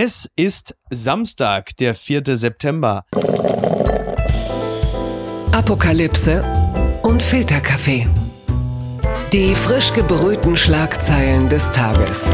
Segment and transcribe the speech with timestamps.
[0.00, 2.22] Es ist Samstag, der 4.
[2.36, 3.04] September.
[5.50, 6.44] Apokalypse
[7.02, 8.06] und Filterkaffee.
[9.32, 12.32] Die frisch gebrühten Schlagzeilen des Tages.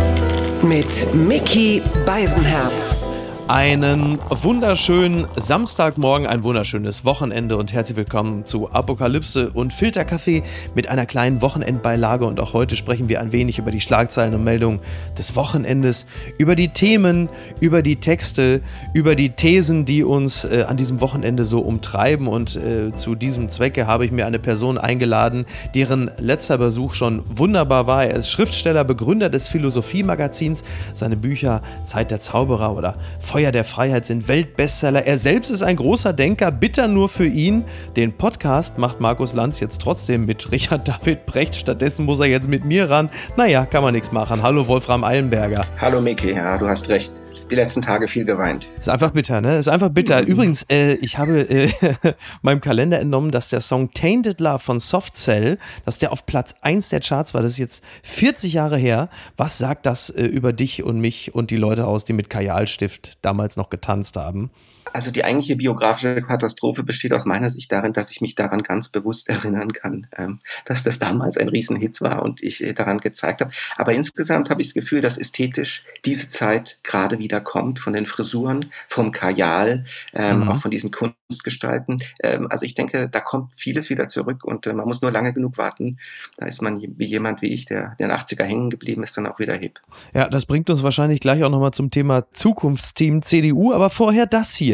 [0.61, 2.98] Mit Mickey Beisenherz.
[3.47, 10.43] Einen wunderschönen Samstagmorgen, ein wunderschönes Wochenende und herzlich willkommen zu Apokalypse und Filterkaffee
[10.74, 12.25] mit einer kleinen Wochenendbeilage.
[12.25, 14.80] Und auch heute sprechen wir ein wenig über die Schlagzeilen und Meldungen
[15.19, 16.07] des Wochenendes,
[16.38, 17.29] über die Themen,
[17.61, 18.62] über die Texte,
[18.95, 22.29] über die Thesen, die uns äh, an diesem Wochenende so umtreiben.
[22.29, 27.23] Und äh, zu diesem Zwecke habe ich mir eine Person eingeladen, deren letzter Besuch schon
[27.27, 28.06] wunderbar war.
[28.06, 30.65] Er ist Schriftsteller, Begründer des Philosophie-Magazins.
[30.95, 32.97] Seine Bücher Zeit der Zauberer oder
[33.34, 35.09] Feuer der Freiheit sind Weltbestseller.
[35.09, 37.65] Er selbst ist ein großer Denker, bitter nur für ihn.
[37.97, 41.56] Den Podcast macht Markus Lanz jetzt trotzdem mit Richard David Brecht.
[41.56, 43.11] Stattdessen muss er jetzt mit mir ran.
[43.37, 44.41] Naja, kann man nichts machen.
[44.41, 45.66] Hallo Wolfram Eilenberger.
[45.80, 48.70] Hallo Miki, ja, du hast recht die letzten Tage viel geweint.
[48.79, 49.56] Ist einfach bitter, ne?
[49.56, 50.23] Ist einfach bitter.
[50.23, 50.29] Mhm.
[50.29, 51.69] Übrigens, äh, ich habe äh,
[52.42, 56.55] meinem Kalender entnommen, dass der Song Tainted Love von Soft Cell, dass der auf Platz
[56.61, 57.42] 1 der Charts war.
[57.42, 59.09] Das ist jetzt 40 Jahre her.
[59.36, 63.12] Was sagt das äh, über dich und mich und die Leute aus, die mit Kajalstift
[63.22, 64.50] damals noch getanzt haben?
[64.93, 68.89] Also die eigentliche biografische Katastrophe besteht aus meiner Sicht darin, dass ich mich daran ganz
[68.89, 73.41] bewusst erinnern kann, ähm, dass das damals ein Riesenhit war und ich äh, daran gezeigt
[73.41, 73.51] habe.
[73.77, 78.07] Aber insgesamt habe ich das Gefühl, dass ästhetisch diese Zeit gerade wieder kommt, von den
[78.07, 80.49] Frisuren, vom Kajal, ähm, mhm.
[80.49, 82.03] auch von diesen Kunstgestalten.
[82.23, 85.33] Ähm, also ich denke, da kommt vieles wieder zurück und äh, man muss nur lange
[85.33, 85.99] genug warten.
[86.37, 89.17] Da ist man wie jemand wie ich, der, der in den 80er hängen geblieben ist,
[89.17, 89.81] dann auch wieder hip.
[90.12, 94.55] Ja, das bringt uns wahrscheinlich gleich auch nochmal zum Thema Zukunftsteam CDU, aber vorher das
[94.55, 94.73] hier.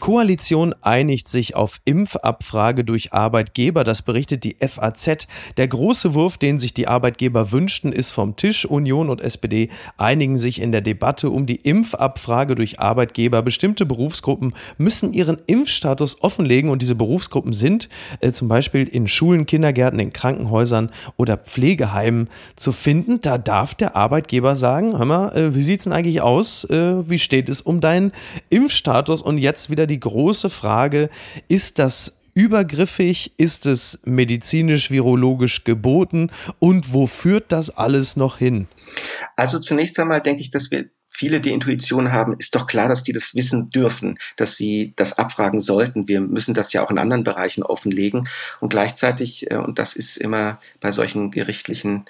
[0.00, 5.28] Koalition einigt sich auf Impfabfrage durch Arbeitgeber, das berichtet die FAZ.
[5.58, 8.64] Der große Wurf, den sich die Arbeitgeber wünschten, ist vom Tisch.
[8.64, 13.42] Union und SPD einigen sich in der Debatte um die Impfabfrage durch Arbeitgeber.
[13.42, 17.88] Bestimmte Berufsgruppen müssen ihren Impfstatus offenlegen und diese Berufsgruppen sind
[18.20, 23.20] äh, zum Beispiel in Schulen, Kindergärten, in Krankenhäusern oder Pflegeheimen zu finden.
[23.20, 26.64] Da darf der Arbeitgeber sagen, hör mal, äh, wie sieht es denn eigentlich aus?
[26.64, 28.12] Äh, wie steht es um deinen
[28.48, 29.20] Impfstatus?
[29.20, 31.10] Und jetzt wieder die große Frage,
[31.48, 33.32] ist das übergriffig?
[33.36, 36.30] Ist es medizinisch-virologisch geboten?
[36.58, 38.68] Und wo führt das alles noch hin?
[39.36, 43.02] Also zunächst einmal denke ich, dass wir viele die Intuition haben, ist doch klar, dass
[43.02, 46.08] die das wissen dürfen, dass sie das abfragen sollten.
[46.08, 48.28] Wir müssen das ja auch in anderen Bereichen offenlegen.
[48.60, 52.04] Und gleichzeitig, äh, und das ist immer bei solchen gerichtlichen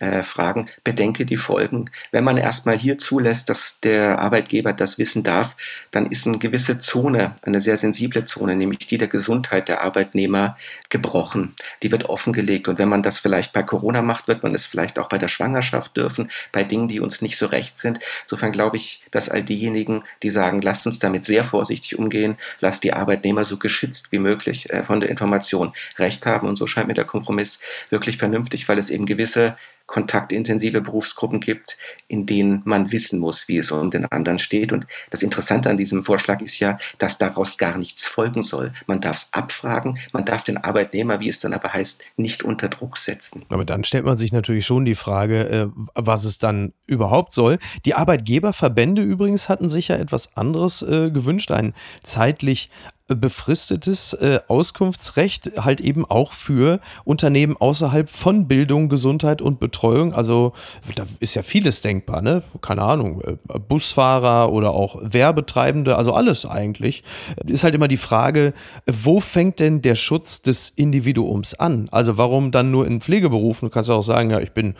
[0.00, 1.90] äh, Fragen, bedenke die Folgen.
[2.12, 5.56] Wenn man erstmal hier zulässt, dass der Arbeitgeber das wissen darf,
[5.90, 10.56] dann ist eine gewisse Zone, eine sehr sensible Zone, nämlich die der Gesundheit der Arbeitnehmer,
[10.88, 11.54] gebrochen.
[11.82, 12.68] Die wird offengelegt.
[12.68, 15.28] Und wenn man das vielleicht bei Corona macht, wird man es vielleicht auch bei der
[15.28, 17.98] Schwangerschaft dürfen, bei Dingen, die uns nicht so recht sind.
[18.22, 22.84] Insofern glaube ich, dass all diejenigen, die sagen, lasst uns damit sehr vorsichtig umgehen, lasst
[22.84, 26.48] die Arbeitnehmer so geschützt wie möglich äh, von der Information recht haben.
[26.48, 27.58] Und so scheint mir der Kompromiss
[27.90, 29.56] wirklich vernünftig, weil es eben gewisse
[29.86, 31.76] kontaktintensive Berufsgruppen gibt,
[32.08, 34.72] in denen man wissen muss, wie es um den anderen steht.
[34.72, 38.72] Und das Interessante an diesem Vorschlag ist ja, dass daraus gar nichts folgen soll.
[38.86, 42.68] Man darf es abfragen, man darf den Arbeitnehmer, wie es dann aber heißt, nicht unter
[42.68, 43.44] Druck setzen.
[43.48, 47.58] Aber dann stellt man sich natürlich schon die Frage, äh, was es dann überhaupt soll.
[47.84, 52.70] Die Arbeitgeberverbände übrigens hatten sich ja etwas anderes äh, gewünscht, ein zeitlich
[53.08, 60.12] befristetes äh, Auskunftsrecht halt eben auch für Unternehmen außerhalb von Bildung, Gesundheit und Betreuung.
[60.12, 60.52] Also
[60.96, 62.42] da ist ja vieles denkbar, ne?
[62.60, 67.04] Keine Ahnung, äh, Busfahrer oder auch Werbetreibende, also alles eigentlich.
[67.46, 68.54] Ist halt immer die Frage,
[68.86, 71.88] wo fängt denn der Schutz des Individuums an?
[71.92, 73.68] Also warum dann nur in Pflegeberufen?
[73.68, 74.74] Du kannst ja auch sagen, ja, ich bin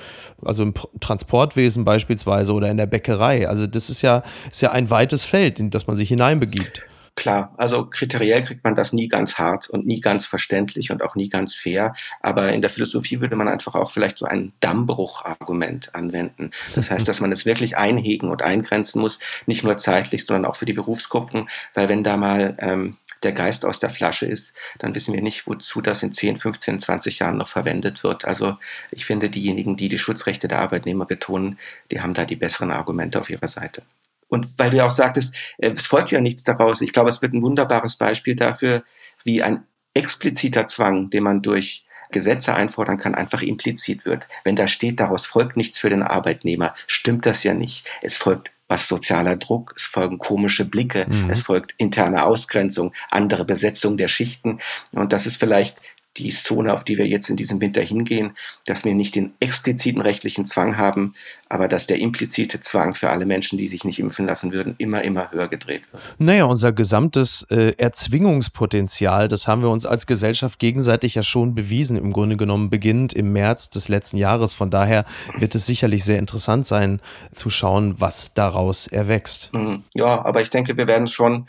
[0.44, 3.48] also im Transportwesen beispielsweise oder in der Bäckerei.
[3.48, 6.82] Also das ist ja, ist ja ein weites Feld, in das man sich hineinbegibt.
[7.16, 11.14] Klar, also kriteriell kriegt man das nie ganz hart und nie ganz verständlich und auch
[11.14, 11.94] nie ganz fair.
[12.20, 16.50] Aber in der Philosophie würde man einfach auch vielleicht so ein Dammbruchargument anwenden.
[16.74, 20.56] Das heißt, dass man es wirklich einhegen und eingrenzen muss, nicht nur zeitlich, sondern auch
[20.56, 21.48] für die Berufsgruppen.
[21.72, 25.46] Weil wenn da mal ähm, der Geist aus der Flasche ist, dann wissen wir nicht,
[25.46, 28.26] wozu das in 10, 15, 20 Jahren noch verwendet wird.
[28.26, 28.58] Also
[28.90, 31.58] ich finde, diejenigen, die die Schutzrechte der Arbeitnehmer betonen,
[31.90, 33.82] die haben da die besseren Argumente auf ihrer Seite.
[34.28, 36.80] Und weil du ja auch sagtest, äh, es folgt ja nichts daraus.
[36.80, 38.82] Ich glaube, es wird ein wunderbares Beispiel dafür,
[39.24, 39.64] wie ein
[39.94, 44.28] expliziter Zwang, den man durch Gesetze einfordern kann, einfach implizit wird.
[44.44, 47.86] Wenn da steht, daraus folgt nichts für den Arbeitnehmer, stimmt das ja nicht.
[48.02, 51.30] Es folgt was sozialer Druck, es folgen komische Blicke, mhm.
[51.30, 54.58] es folgt interne Ausgrenzung, andere Besetzung der Schichten.
[54.92, 55.80] Und das ist vielleicht
[56.18, 58.32] die Zone, auf die wir jetzt in diesem Winter hingehen,
[58.64, 61.14] dass wir nicht den expliziten rechtlichen Zwang haben,
[61.48, 65.02] aber dass der implizite Zwang für alle Menschen, die sich nicht impfen lassen würden, immer,
[65.02, 66.02] immer höher gedreht wird.
[66.18, 71.96] Naja, unser gesamtes äh, Erzwingungspotenzial, das haben wir uns als Gesellschaft gegenseitig ja schon bewiesen,
[71.96, 74.54] im Grunde genommen beginnt im März des letzten Jahres.
[74.54, 75.04] Von daher
[75.38, 77.00] wird es sicherlich sehr interessant sein,
[77.32, 79.52] zu schauen, was daraus erwächst.
[79.52, 79.84] Mhm.
[79.94, 81.46] Ja, aber ich denke, wir werden schon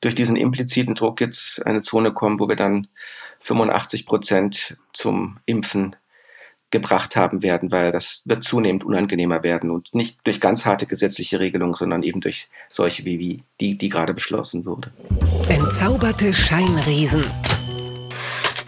[0.00, 2.86] durch diesen impliziten Druck jetzt eine Zone kommen, wo wir dann
[3.40, 5.96] 85 Prozent zum Impfen
[6.70, 11.40] gebracht haben werden, weil das wird zunehmend unangenehmer werden und nicht durch ganz harte gesetzliche
[11.40, 14.92] Regelungen, sondern eben durch solche wie, wie die, die gerade beschlossen wurde.
[15.48, 17.24] Entzauberte Scheinriesen.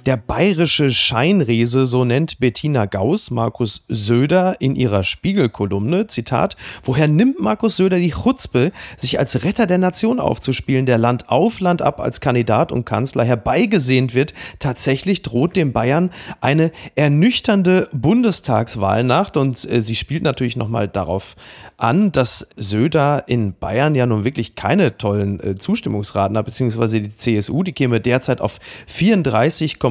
[0.04, 7.38] Der bayerische Scheinriese, so nennt Bettina Gauss Markus Söder in ihrer Spiegelkolumne, Zitat, woher nimmt
[7.38, 12.00] Markus Söder die Chutzpe, sich als Retter der Nation aufzuspielen, der Land auf Land ab
[12.00, 14.34] als Kandidat und Kanzler herbeigesehnt wird?
[14.58, 16.10] Tatsächlich droht dem Bayern
[16.40, 21.36] eine ernüchternde Bundestagswahlnacht und äh, sie spielt natürlich nochmal darauf
[21.76, 27.14] an, dass Söder in Bayern ja nun wirklich keine tollen äh, Zustimmungsraten hat, beziehungsweise die
[27.14, 28.58] CSU, die käme derzeit auf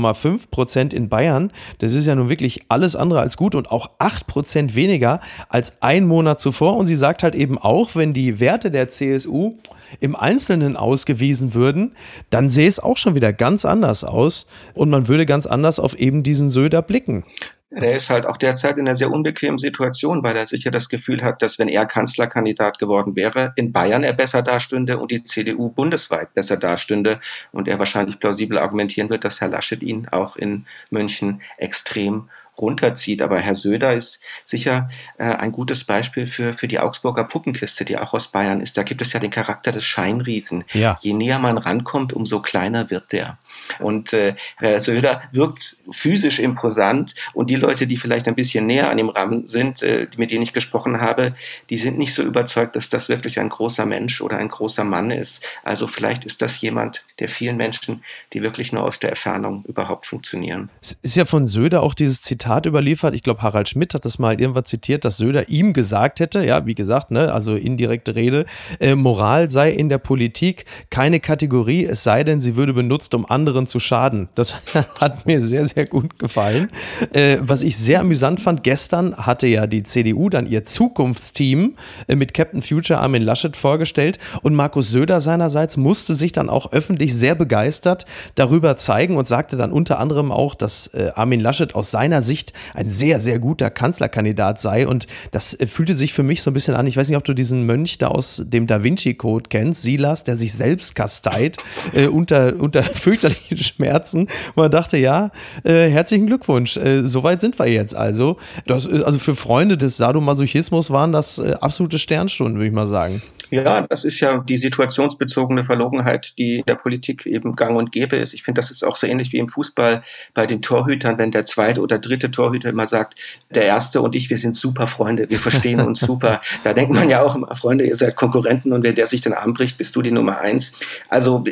[0.02, 1.52] 34,5 Prozent in Bayern.
[1.80, 5.20] Das ist ja nun wirklich alles andere als gut und auch 8 Prozent weniger
[5.50, 6.78] als ein Monat zuvor.
[6.78, 9.56] Und sie sagt halt eben auch, wenn die Werte der CSU
[10.00, 11.94] im Einzelnen ausgewiesen würden,
[12.30, 15.98] dann sähe es auch schon wieder ganz anders aus und man würde ganz anders auf
[15.98, 17.24] eben diesen Söder blicken.
[17.72, 21.24] Der ist halt auch derzeit in einer sehr unbequemen Situation, weil er sicher das Gefühl
[21.24, 25.70] hat, dass wenn er Kanzlerkandidat geworden wäre, in Bayern er besser dastünde und die CDU
[25.70, 27.22] bundesweit besser dastünde
[27.54, 33.22] und er wahrscheinlich plausibel argumentieren wird, dass Herr Laschet ihn auch in München extrem runterzieht.
[33.22, 37.98] Aber Herr Söder ist sicher äh, ein gutes Beispiel für, für die Augsburger Puppenkiste, die
[37.98, 38.78] auch aus Bayern ist.
[38.78, 40.64] Da gibt es ja den Charakter des Scheinriesen.
[40.74, 40.98] Ja.
[41.02, 43.38] Je näher man rankommt, umso kleiner wird der.
[43.80, 48.90] Und äh, Herr Söder wirkt physisch imposant und die Leute, die vielleicht ein bisschen näher
[48.90, 51.34] an ihm ran sind, äh, mit denen ich gesprochen habe,
[51.70, 55.12] die sind nicht so überzeugt, dass das wirklich ein großer Mensch oder ein großer Mann
[55.12, 55.42] ist.
[55.64, 58.04] Also vielleicht ist das jemand der vielen Menschen,
[58.34, 60.70] die wirklich nur aus der Entfernung überhaupt funktionieren.
[60.82, 63.14] Es ist ja von Söder auch dieses Zitat überliefert.
[63.14, 66.66] Ich glaube, Harald Schmidt hat das mal irgendwann zitiert, dass Söder ihm gesagt hätte, ja,
[66.66, 68.46] wie gesagt, ne, also indirekte Rede,
[68.80, 73.30] äh, Moral sei in der Politik keine Kategorie, es sei denn, sie würde benutzt, um
[73.30, 74.30] andere anderen zu schaden.
[74.36, 74.56] Das
[75.02, 76.70] hat mir sehr, sehr gut gefallen.
[77.12, 81.76] Äh, was ich sehr amüsant fand, gestern hatte ja die CDU dann ihr Zukunftsteam
[82.08, 86.72] äh, mit Captain Future Armin Laschet vorgestellt und Markus Söder seinerseits musste sich dann auch
[86.72, 88.06] öffentlich sehr begeistert
[88.36, 92.54] darüber zeigen und sagte dann unter anderem auch, dass äh, Armin Laschet aus seiner Sicht
[92.74, 96.54] ein sehr, sehr guter Kanzlerkandidat sei und das äh, fühlte sich für mich so ein
[96.54, 99.50] bisschen an, ich weiß nicht, ob du diesen Mönch da aus dem Da Vinci Code
[99.50, 101.58] kennst, Silas, der sich selbst kasteit
[101.94, 104.28] äh, unter, unter fürchterlichen Schmerzen.
[104.56, 105.32] Man dachte, ja,
[105.64, 106.78] äh, herzlichen Glückwunsch.
[106.78, 108.38] Äh, Soweit sind wir jetzt also.
[108.66, 113.22] Das also für Freunde des Sadomasochismus waren das äh, absolute Sternstunden, würde ich mal sagen.
[113.52, 118.16] Ja, das ist ja die situationsbezogene Verlogenheit, die in der Politik eben gang und gäbe
[118.16, 118.34] ist.
[118.34, 120.04] Ich finde, das ist auch so ähnlich wie im Fußball
[120.34, 123.16] bei den Torhütern, wenn der zweite oder dritte Torhüter immer sagt,
[123.54, 126.40] der erste und ich, wir sind super Freunde, wir verstehen uns super.
[126.64, 129.34] Da denkt man ja auch immer, Freunde, ihr seid Konkurrenten und wenn der sich den
[129.34, 130.72] Arm bricht, bist du die Nummer eins.
[131.10, 131.44] Also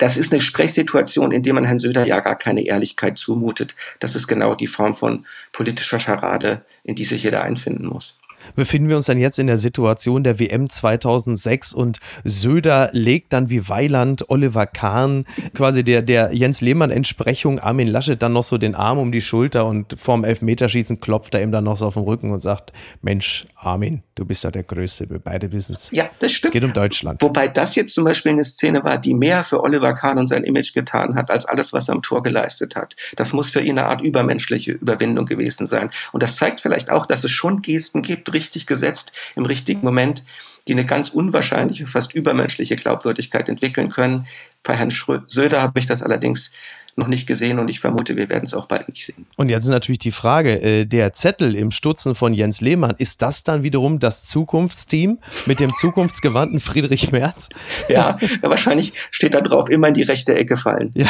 [0.00, 3.74] das ist eine Sprechsituation, in der man Herrn Söder ja gar keine Ehrlichkeit zumutet.
[3.98, 8.19] Das ist genau die Form von politischer Scharade, in die sich jeder einfinden muss
[8.54, 13.50] befinden wir uns dann jetzt in der Situation der WM 2006 und Söder legt dann
[13.50, 18.74] wie Weiland Oliver Kahn, quasi der, der Jens Lehmann-Entsprechung, Armin Laschet dann noch so den
[18.74, 22.04] Arm um die Schulter und vorm Elfmeterschießen klopft er ihm dann noch so auf den
[22.04, 25.90] Rücken und sagt, Mensch, Armin, du bist ja der Größte, wir beide wissen es.
[25.90, 26.50] Ja, das stimmt.
[26.50, 27.22] Es geht um Deutschland.
[27.22, 30.44] Wobei das jetzt zum Beispiel eine Szene war, die mehr für Oliver Kahn und sein
[30.44, 32.96] Image getan hat, als alles, was er am Tor geleistet hat.
[33.16, 35.90] Das muss für ihn eine Art übermenschliche Überwindung gewesen sein.
[36.12, 40.22] Und das zeigt vielleicht auch, dass es schon Gesten gibt, richtig gesetzt, im richtigen Moment,
[40.68, 44.26] die eine ganz unwahrscheinliche, fast übermenschliche Glaubwürdigkeit entwickeln können.
[44.62, 44.92] Bei Herrn
[45.26, 46.50] Söder habe ich das allerdings
[46.96, 49.26] noch nicht gesehen und ich vermute, wir werden es auch bald nicht sehen.
[49.36, 53.22] Und jetzt ist natürlich die Frage, äh, der Zettel im Stutzen von Jens Lehmann, ist
[53.22, 57.48] das dann wiederum das Zukunftsteam mit dem zukunftsgewandten Friedrich Merz?
[57.88, 60.92] Ja, wahrscheinlich steht da drauf, immer in die rechte Ecke fallen.
[60.94, 61.08] Ja.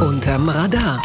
[0.00, 1.02] Unterm Radar.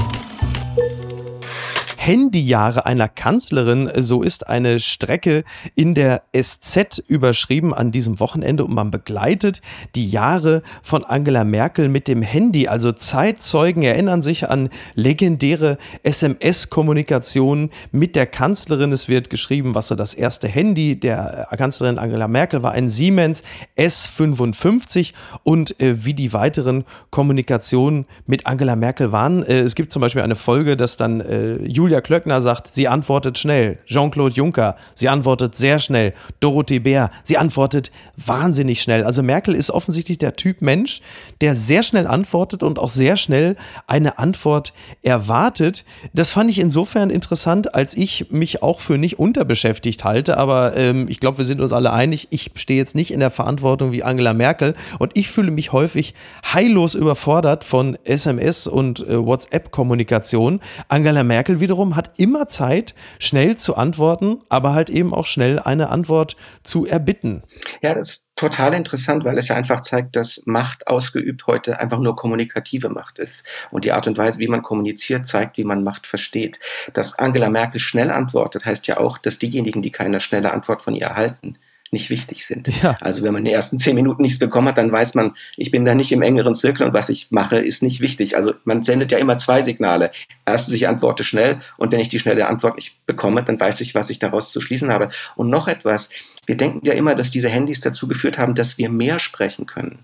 [2.03, 3.91] Handyjahre einer Kanzlerin.
[3.98, 5.43] So ist eine Strecke
[5.75, 9.62] in der SZ überschrieben an diesem Wochenende und man begleitet
[9.93, 12.67] die Jahre von Angela Merkel mit dem Handy.
[12.67, 18.91] Also Zeitzeugen erinnern sich an legendäre SMS-Kommunikationen mit der Kanzlerin.
[18.91, 23.43] Es wird geschrieben, was so das erste Handy der Kanzlerin Angela Merkel war, ein Siemens
[23.77, 29.43] S55 und äh, wie die weiteren Kommunikationen mit Angela Merkel waren.
[29.43, 33.38] Äh, es gibt zum Beispiel eine Folge, dass dann äh, Julia Klöckner sagt, sie antwortet
[33.38, 33.79] schnell.
[33.86, 36.13] Jean-Claude Juncker, sie antwortet sehr schnell.
[36.39, 39.03] Dorothee Bär, sie antwortet wahnsinnig schnell.
[39.03, 41.01] Also Merkel ist offensichtlich der Typ Mensch,
[41.41, 43.55] der sehr schnell antwortet und auch sehr schnell
[43.88, 45.83] eine Antwort erwartet.
[46.13, 50.38] Das fand ich insofern interessant, als ich mich auch für nicht unterbeschäftigt halte.
[50.38, 53.31] Aber ähm, ich glaube, wir sind uns alle einig, ich stehe jetzt nicht in der
[53.31, 56.13] Verantwortung wie Angela Merkel und ich fühle mich häufig
[56.53, 60.60] heillos überfordert von SMS und äh, WhatsApp-Kommunikation.
[60.88, 65.90] Angela Merkel wiederum hat immer Zeit, schnell zu antworten, aber halt eben auch schnell eine
[65.90, 67.44] Antwort zu erbitten.
[67.82, 72.00] Ja, das ist total interessant, weil es ja einfach zeigt, dass Macht ausgeübt heute einfach
[72.00, 73.44] nur kommunikative Macht ist.
[73.70, 76.60] Und die Art und Weise, wie man kommuniziert, zeigt, wie man Macht versteht.
[76.94, 80.96] Dass Angela Merkel schnell antwortet, heißt ja auch, dass diejenigen, die keine schnelle Antwort von
[80.96, 81.58] ihr erhalten,
[81.91, 82.69] nicht wichtig sind.
[82.81, 82.98] Ja.
[83.01, 85.86] Also wenn man die ersten zehn Minuten nichts bekommen hat, dann weiß man, ich bin
[85.86, 88.38] da nicht im engeren Zirkel und was ich mache, ist nicht wichtig.
[88.38, 90.12] Also man sendet ja immer zwei Signale.
[90.45, 93.93] Erstens, ich antworte schnell und wenn ich die schnelle Antwort nicht bekomme, dann weiß ich,
[93.93, 95.10] was ich daraus zu schließen habe.
[95.36, 96.10] Und noch etwas,
[96.45, 100.00] wir denken ja immer, dass diese Handys dazu geführt haben, dass wir mehr sprechen können.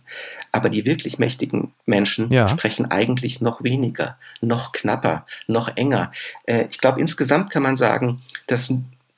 [0.52, 2.48] Aber die wirklich mächtigen Menschen ja.
[2.48, 6.12] sprechen eigentlich noch weniger, noch knapper, noch enger.
[6.46, 8.72] Äh, ich glaube, insgesamt kann man sagen, dass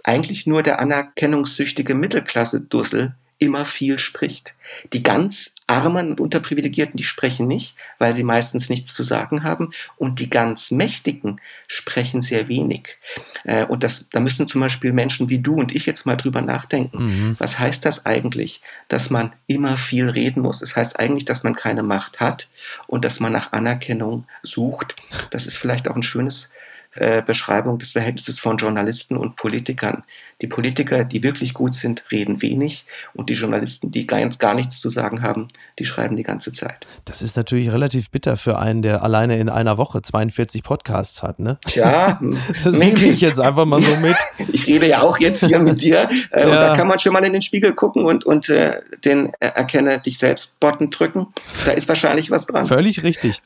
[0.09, 4.53] eigentlich nur der anerkennungssüchtige Mittelklasse-Dussel immer viel spricht.
[4.91, 9.71] Die ganz Armen und Unterprivilegierten, die sprechen nicht, weil sie meistens nichts zu sagen haben.
[9.97, 12.97] Und die ganz Mächtigen sprechen sehr wenig.
[13.43, 16.41] Äh, und das, da müssen zum Beispiel Menschen wie du und ich jetzt mal drüber
[16.41, 17.05] nachdenken.
[17.05, 17.35] Mhm.
[17.37, 20.59] Was heißt das eigentlich, dass man immer viel reden muss?
[20.59, 22.49] Das heißt eigentlich, dass man keine Macht hat
[22.87, 24.95] und dass man nach Anerkennung sucht.
[25.29, 26.49] Das ist vielleicht auch ein schönes
[26.95, 30.03] äh, Beschreibung des Verhältnisses von Journalisten und Politikern.
[30.41, 34.79] Die Politiker, die wirklich gut sind, reden wenig und die Journalisten, die ganz gar nichts
[34.79, 36.87] zu sagen haben, die schreiben die ganze Zeit.
[37.05, 41.39] Das ist natürlich relativ bitter für einen, der alleine in einer Woche 42 Podcasts hat,
[41.39, 41.57] ne?
[41.65, 42.19] Tja,
[42.63, 44.15] das nehme ich jetzt einfach mal so mit.
[44.53, 46.45] ich rede ja auch jetzt hier mit dir äh, ja.
[46.45, 49.47] und da kann man schon mal in den Spiegel gucken und, und äh, den äh,
[49.59, 51.27] Erkenne dich selbst Button drücken.
[51.65, 52.65] Da ist wahrscheinlich was dran.
[52.65, 53.41] Völlig richtig.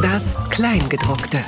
[0.00, 1.40] Das Kleingedruckte.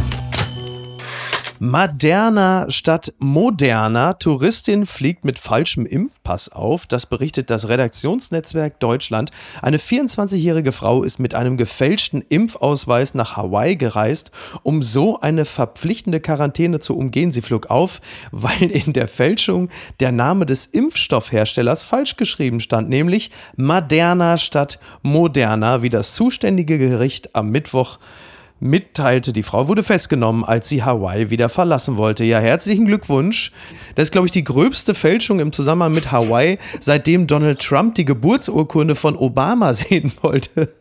[1.60, 4.18] Moderner statt moderner.
[4.18, 6.86] Touristin fliegt mit falschem Impfpass auf.
[6.86, 9.30] Das berichtet das Redaktionsnetzwerk Deutschland.
[9.62, 14.32] Eine 24-jährige Frau ist mit einem gefälschten Impfausweis nach Hawaii gereist,
[14.64, 17.30] um so eine verpflichtende Quarantäne zu umgehen.
[17.30, 18.00] Sie flog auf,
[18.32, 19.68] weil in der Fälschung
[20.00, 27.34] der Name des Impfstoffherstellers falsch geschrieben stand, nämlich Moderna statt Moderna, wie das zuständige Gericht
[27.36, 27.98] am Mittwoch
[28.64, 32.24] mitteilte, die Frau wurde festgenommen, als sie Hawaii wieder verlassen wollte.
[32.24, 33.52] Ja, herzlichen Glückwunsch.
[33.94, 38.06] Das ist, glaube ich, die gröbste Fälschung im Zusammenhang mit Hawaii, seitdem Donald Trump die
[38.06, 40.72] Geburtsurkunde von Obama sehen wollte.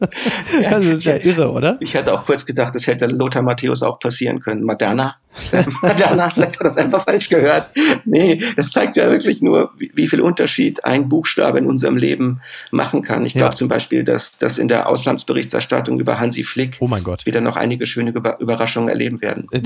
[0.62, 1.78] das ist ja irre, oder?
[1.82, 4.64] Ich hatte auch kurz gedacht, das hätte Lothar Matthäus auch passieren können.
[4.64, 5.18] Moderna.
[5.52, 7.72] Danach vielleicht hat das einfach falsch gehört.
[8.06, 13.02] Nee, das zeigt ja wirklich nur, wie, viel Unterschied ein Buchstabe in unserem Leben machen
[13.02, 13.26] kann.
[13.26, 13.58] Ich glaube ja.
[13.58, 17.26] zum Beispiel, dass, dass in der Auslandsberichterstattung über Hansi Flick oh mein Gott.
[17.26, 19.48] wieder noch einige schöne Überraschungen erleben werden.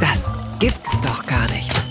[0.00, 1.89] Das gibt's doch gar nicht.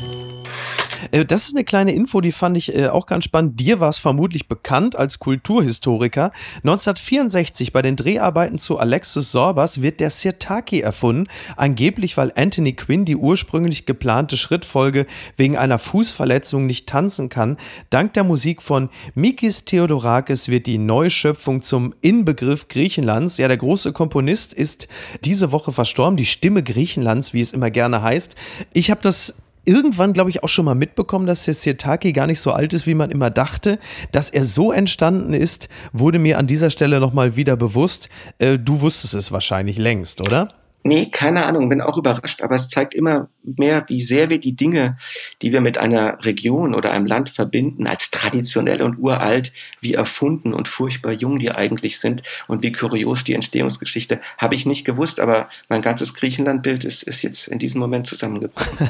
[1.11, 3.59] Äh, das ist eine kleine Info, die fand ich äh, auch ganz spannend.
[3.59, 6.31] Dir war es vermutlich bekannt als Kulturhistoriker.
[6.57, 13.05] 1964 bei den Dreharbeiten zu Alexis Sorbas wird der Sirtaki erfunden, angeblich weil Anthony Quinn
[13.05, 15.05] die ursprünglich geplante Schrittfolge
[15.37, 17.57] wegen einer Fußverletzung nicht tanzen kann.
[17.89, 23.37] Dank der Musik von Mikis Theodorakis wird die Neuschöpfung zum Inbegriff Griechenlands.
[23.37, 24.87] Ja, der große Komponist ist
[25.23, 28.35] diese Woche verstorben, die Stimme Griechenlands, wie es immer gerne heißt.
[28.73, 29.35] Ich habe das
[29.65, 32.87] irgendwann, glaube ich, auch schon mal mitbekommen, dass der Sirtaki gar nicht so alt ist,
[32.87, 33.79] wie man immer dachte.
[34.11, 38.09] Dass er so entstanden ist, wurde mir an dieser Stelle nochmal wieder bewusst.
[38.37, 40.47] Äh, du wusstest es wahrscheinlich längst, oder?
[40.83, 44.55] Nee, keine Ahnung, bin auch überrascht, aber es zeigt immer mehr, wie sehr wir die
[44.55, 44.95] Dinge,
[45.41, 50.53] die wir mit einer Region oder einem Land verbinden, als traditionell und uralt, wie erfunden
[50.53, 55.19] und furchtbar jung die eigentlich sind und wie kurios die Entstehungsgeschichte, habe ich nicht gewusst,
[55.19, 58.89] aber mein ganzes Griechenlandbild ist, ist jetzt in diesem Moment zusammengebrochen.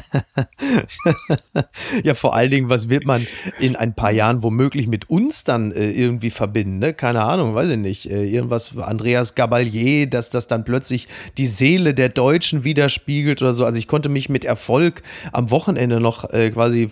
[2.04, 3.26] ja, vor allen Dingen, was wird man
[3.58, 6.78] in ein paar Jahren womöglich mit uns dann äh, irgendwie verbinden?
[6.78, 6.94] Ne?
[6.94, 8.10] Keine Ahnung, weiß ich nicht.
[8.10, 13.52] Äh, irgendwas, Andreas Gabalier, dass das dann plötzlich die Seele Seele der Deutschen widerspiegelt oder
[13.52, 13.64] so.
[13.64, 16.90] Also ich konnte mich mit Erfolg am Wochenende noch äh, quasi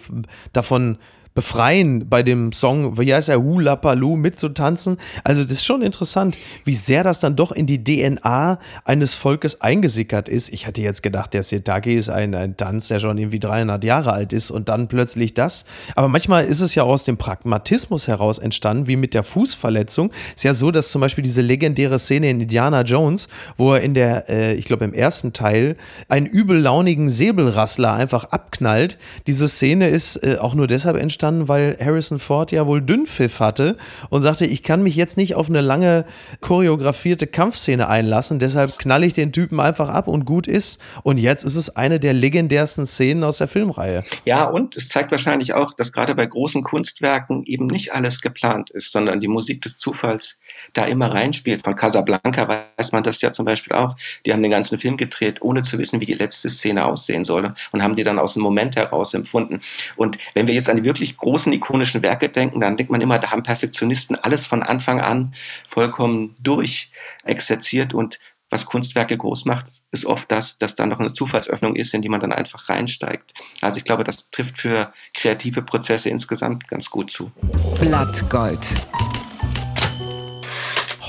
[0.53, 0.97] davon
[1.39, 4.97] befreien, bei dem Song, wie heißt er, Hula Palu mitzutanzen.
[5.23, 9.61] Also das ist schon interessant, wie sehr das dann doch in die DNA eines Volkes
[9.61, 10.53] eingesickert ist.
[10.53, 14.15] Ich hatte jetzt gedacht, der Setaki ist ein, ein Tanz, der schon irgendwie 300 Jahre
[14.15, 15.65] alt ist und dann plötzlich das.
[15.95, 20.11] Aber manchmal ist es ja aus dem Pragmatismus heraus entstanden, wie mit der Fußverletzung.
[20.35, 23.95] Ist ja so, dass zum Beispiel diese legendäre Szene in Indiana Jones, wo er in
[23.95, 25.77] der, äh, ich glaube im ersten Teil,
[26.09, 28.99] einen übellaunigen Säbelrassler einfach abknallt.
[29.29, 33.41] Diese Szene ist äh, auch nur deshalb entstanden, entstanden, weil Harrison Ford ja wohl Dünnpfiff
[33.41, 33.77] hatte
[34.11, 36.05] und sagte, ich kann mich jetzt nicht auf eine lange
[36.41, 40.81] choreografierte Kampfszene einlassen, deshalb knall ich den Typen einfach ab und gut ist.
[41.03, 44.05] Und jetzt ist es eine der legendärsten Szenen aus der Filmreihe.
[44.25, 48.71] Ja, und es zeigt wahrscheinlich auch, dass gerade bei großen Kunstwerken eben nicht alles geplant
[48.71, 50.39] ist, sondern die Musik des Zufalls
[50.73, 51.63] da immer reinspielt.
[51.63, 52.49] Von Casablanca
[52.79, 53.97] weiß man das ja zum Beispiel auch.
[54.25, 57.55] Die haben den ganzen Film gedreht, ohne zu wissen, wie die letzte Szene aussehen soll
[57.73, 59.61] und haben die dann aus dem Moment heraus empfunden.
[59.97, 63.19] Und wenn wir jetzt an die wirklich großen ikonischen Werke denken, dann denkt man immer,
[63.19, 65.35] da haben Perfektionisten alles von Anfang an
[65.67, 68.19] vollkommen durchexerziert und
[68.51, 72.09] was Kunstwerke groß macht, ist oft das, dass da noch eine Zufallsöffnung ist, in die
[72.09, 73.35] man dann einfach reinsteigt.
[73.61, 77.31] Also ich glaube, das trifft für kreative Prozesse insgesamt ganz gut zu.
[77.79, 78.67] Blattgold.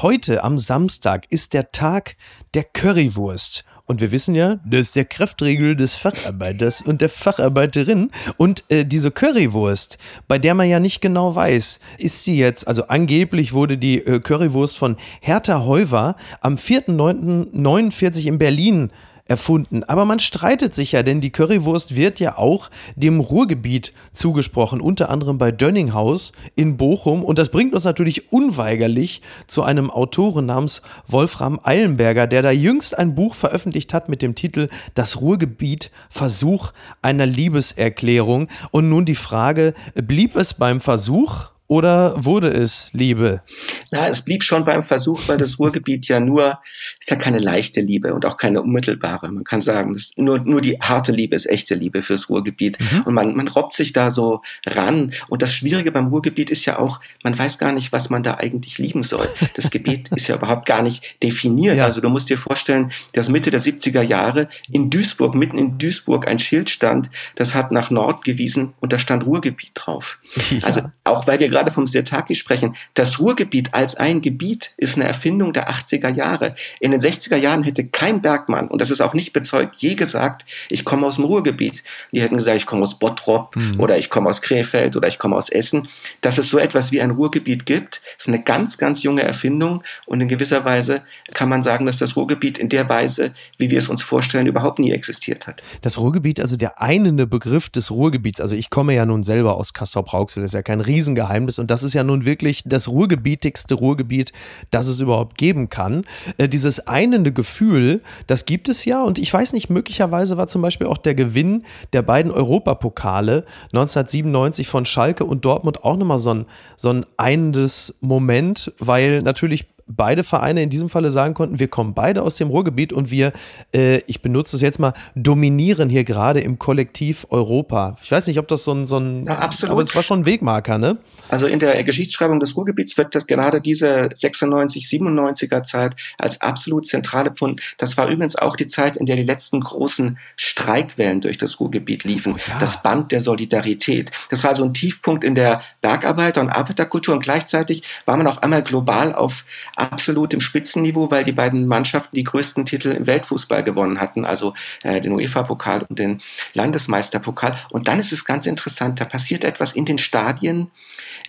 [0.01, 2.15] Heute am Samstag ist der Tag
[2.53, 3.65] der Currywurst.
[3.83, 8.09] Und wir wissen ja, das ist der Kräftriegel des Facharbeiters und der Facharbeiterin.
[8.37, 9.97] Und äh, diese Currywurst,
[10.29, 14.21] bei der man ja nicht genau weiß, ist sie jetzt, also angeblich wurde die äh,
[14.21, 18.91] Currywurst von Hertha Heuwer am 4.9.49 in Berlin
[19.29, 19.83] erfunden.
[19.83, 25.09] Aber man streitet sich ja, denn die Currywurst wird ja auch dem Ruhrgebiet zugesprochen, unter
[25.09, 27.23] anderem bei Dönninghaus in Bochum.
[27.23, 32.97] Und das bringt uns natürlich unweigerlich zu einem Autoren namens Wolfram Eilenberger, der da jüngst
[32.97, 36.71] ein Buch veröffentlicht hat mit dem Titel Das Ruhrgebiet Versuch
[37.01, 38.47] einer Liebeserklärung.
[38.71, 43.43] Und nun die Frage, blieb es beim Versuch oder wurde es Liebe?
[43.91, 46.59] Na, es blieb schon beim Versuch, weil das Ruhrgebiet ja nur,
[46.99, 49.31] ist ja keine leichte Liebe und auch keine unmittelbare.
[49.31, 52.79] Man kann sagen, nur, nur die harte Liebe ist echte Liebe fürs Ruhrgebiet.
[52.79, 53.01] Mhm.
[53.03, 55.13] Und man, man robbt sich da so ran.
[55.27, 58.37] Und das Schwierige beim Ruhrgebiet ist ja auch, man weiß gar nicht, was man da
[58.37, 59.29] eigentlich lieben soll.
[59.55, 61.77] Das Gebiet ist ja überhaupt gar nicht definiert.
[61.77, 61.83] Ja.
[61.83, 66.27] Also du musst dir vorstellen, dass Mitte der 70er Jahre in Duisburg, mitten in Duisburg
[66.27, 70.17] ein Schild stand, das hat nach Nord gewiesen und da stand Ruhrgebiet drauf.
[70.49, 70.63] Ja.
[70.63, 75.05] Also auch weil wir gerade vom Sirtaki sprechen, das Ruhrgebiet als ein Gebiet ist eine
[75.05, 76.55] Erfindung der 80er Jahre.
[76.79, 80.45] In den 60er Jahren hätte kein Bergmann, und das ist auch nicht bezeugt, je gesagt,
[80.69, 81.83] ich komme aus dem Ruhrgebiet.
[82.11, 83.79] Die hätten gesagt, ich komme aus Bottrop mhm.
[83.79, 85.87] oder ich komme aus Krefeld oder ich komme aus Essen.
[86.21, 90.21] Dass es so etwas wie ein Ruhrgebiet gibt, ist eine ganz, ganz junge Erfindung und
[90.21, 91.01] in gewisser Weise
[91.33, 94.79] kann man sagen, dass das Ruhrgebiet in der Weise, wie wir es uns vorstellen, überhaupt
[94.79, 95.63] nie existiert hat.
[95.81, 99.73] Das Ruhrgebiet, also der einende Begriff des Ruhrgebiets, also ich komme ja nun selber aus
[99.73, 101.59] Castrop-Rauxel, ist ja kein Riesengeheimnis, ist.
[101.59, 104.31] Und das ist ja nun wirklich das ruhrgebietigste Ruhrgebiet,
[104.71, 106.03] das es überhaupt geben kann.
[106.37, 109.03] Äh, dieses einende Gefühl, das gibt es ja.
[109.03, 114.67] Und ich weiß nicht, möglicherweise war zum Beispiel auch der Gewinn der beiden Europapokale 1997
[114.67, 116.45] von Schalke und Dortmund auch nochmal so ein,
[116.77, 121.93] so ein einendes Moment, weil natürlich beide Vereine in diesem Falle sagen konnten, wir kommen
[121.93, 123.33] beide aus dem Ruhrgebiet und wir,
[123.73, 127.97] äh, ich benutze es jetzt mal, dominieren hier gerade im Kollektiv Europa.
[128.01, 129.71] Ich weiß nicht, ob das so ein, so ein ja, absolut.
[129.71, 130.97] aber es war schon ein Wegmarker, ne?
[131.29, 136.85] Also in der Geschichtsschreibung des Ruhrgebiets wird das gerade diese 96, 97er Zeit als absolut
[136.85, 137.61] zentrale Pfund.
[137.77, 142.03] Das war übrigens auch die Zeit, in der die letzten großen Streikwellen durch das Ruhrgebiet
[142.03, 142.33] liefen.
[142.33, 142.59] Oh ja.
[142.59, 144.11] Das Band der Solidarität.
[144.29, 148.41] Das war so ein Tiefpunkt in der Bergarbeiter- und Arbeiterkultur und gleichzeitig war man auf
[148.43, 149.45] einmal global auf
[149.79, 154.53] absolut im Spitzenniveau, weil die beiden Mannschaften die größten Titel im Weltfußball gewonnen hatten, also
[154.83, 156.21] äh, den UEFA-Pokal und den
[156.53, 157.57] Landesmeisterpokal.
[157.69, 160.71] Und dann ist es ganz interessant, da passiert etwas in den Stadien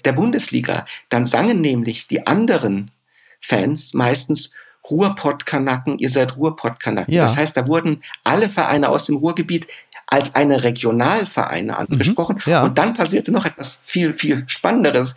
[0.04, 0.86] der Bundesliga.
[1.08, 2.90] Dann sangen nämlich die anderen
[3.40, 4.50] Fans meistens
[4.88, 7.12] Ruhrpott-Kanaken, ihr seid Ruhrpott-Kanaken.
[7.12, 7.24] Ja.
[7.24, 9.66] Das heißt, da wurden alle Vereine aus dem Ruhrgebiet
[10.06, 12.40] als eine Regionalvereine angesprochen.
[12.44, 12.62] Mhm, ja.
[12.64, 15.16] Und dann passierte noch etwas viel, viel Spannenderes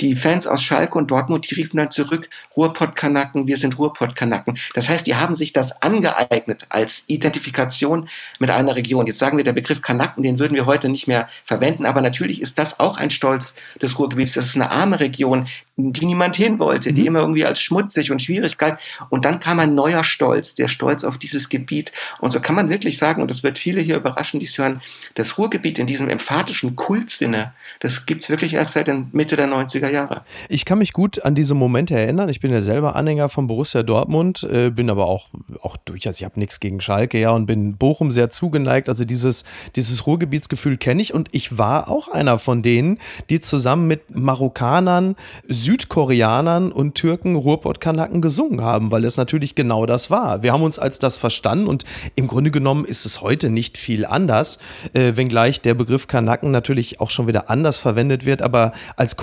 [0.00, 4.58] die Fans aus Schalke und Dortmund, die riefen dann zurück, Ruhrpott-Kanaken, wir sind Ruhrpott-Kanaken.
[4.74, 9.06] Das heißt, die haben sich das angeeignet als Identifikation mit einer Region.
[9.06, 12.42] Jetzt sagen wir, der Begriff Kanaken, den würden wir heute nicht mehr verwenden, aber natürlich
[12.42, 14.34] ist das auch ein Stolz des Ruhrgebiets.
[14.34, 17.08] Das ist eine arme Region, die niemand hin wollte, die mhm.
[17.08, 18.78] immer irgendwie als schmutzig und schwierig galt.
[19.10, 21.92] Und dann kam ein neuer Stolz, der Stolz auf dieses Gebiet.
[22.18, 24.80] Und so kann man wirklich sagen, und das wird viele hier überraschen, die es hören,
[25.14, 29.92] das Ruhrgebiet in diesem emphatischen Kultsinne, das gibt's wirklich erst seit Mitte der 90er 60er
[29.92, 30.22] Jahre.
[30.48, 32.28] Ich kann mich gut an diese Momente erinnern.
[32.28, 35.28] Ich bin ja selber Anhänger von Borussia Dortmund, äh, bin aber auch,
[35.60, 38.88] auch durchaus, ich habe nichts gegen Schalke, ja, und bin Bochum sehr zugeneigt.
[38.88, 39.44] Also dieses,
[39.74, 42.98] dieses Ruhrgebietsgefühl kenne ich und ich war auch einer von denen,
[43.30, 45.16] die zusammen mit Marokkanern,
[45.48, 50.42] Südkoreanern und Türken Ruhrpott-Kanaken gesungen haben, weil es natürlich genau das war.
[50.42, 54.04] Wir haben uns als das verstanden und im Grunde genommen ist es heute nicht viel
[54.04, 54.58] anders,
[54.92, 59.16] äh, wenngleich der Begriff Kanaken natürlich auch schon wieder anders verwendet wird, aber als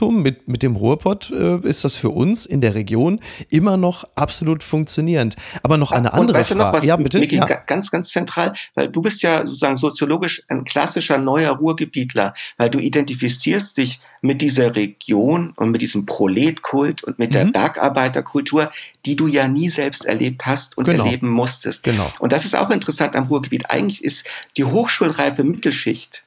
[0.00, 4.04] Kompositum mit, mit dem Ruhrpott äh, ist das für uns in der Region immer noch
[4.14, 5.36] absolut funktionierend.
[5.62, 6.78] Aber noch eine andere weißt Frage.
[6.78, 7.18] Was, ja, bitte.
[7.18, 7.46] Micky, ja.
[7.46, 12.78] Ganz, ganz zentral, weil du bist ja sozusagen soziologisch ein klassischer neuer Ruhrgebietler, weil du
[12.78, 17.34] identifizierst dich mit dieser Region und mit diesem Proletkult und mit mhm.
[17.34, 18.70] der Bergarbeiterkultur,
[19.06, 21.04] die du ja nie selbst erlebt hast und genau.
[21.04, 21.82] erleben musstest.
[21.82, 22.10] Genau.
[22.18, 23.70] Und das ist auch interessant am Ruhrgebiet.
[23.70, 24.24] Eigentlich ist
[24.56, 26.24] die hochschulreife Mittelschicht,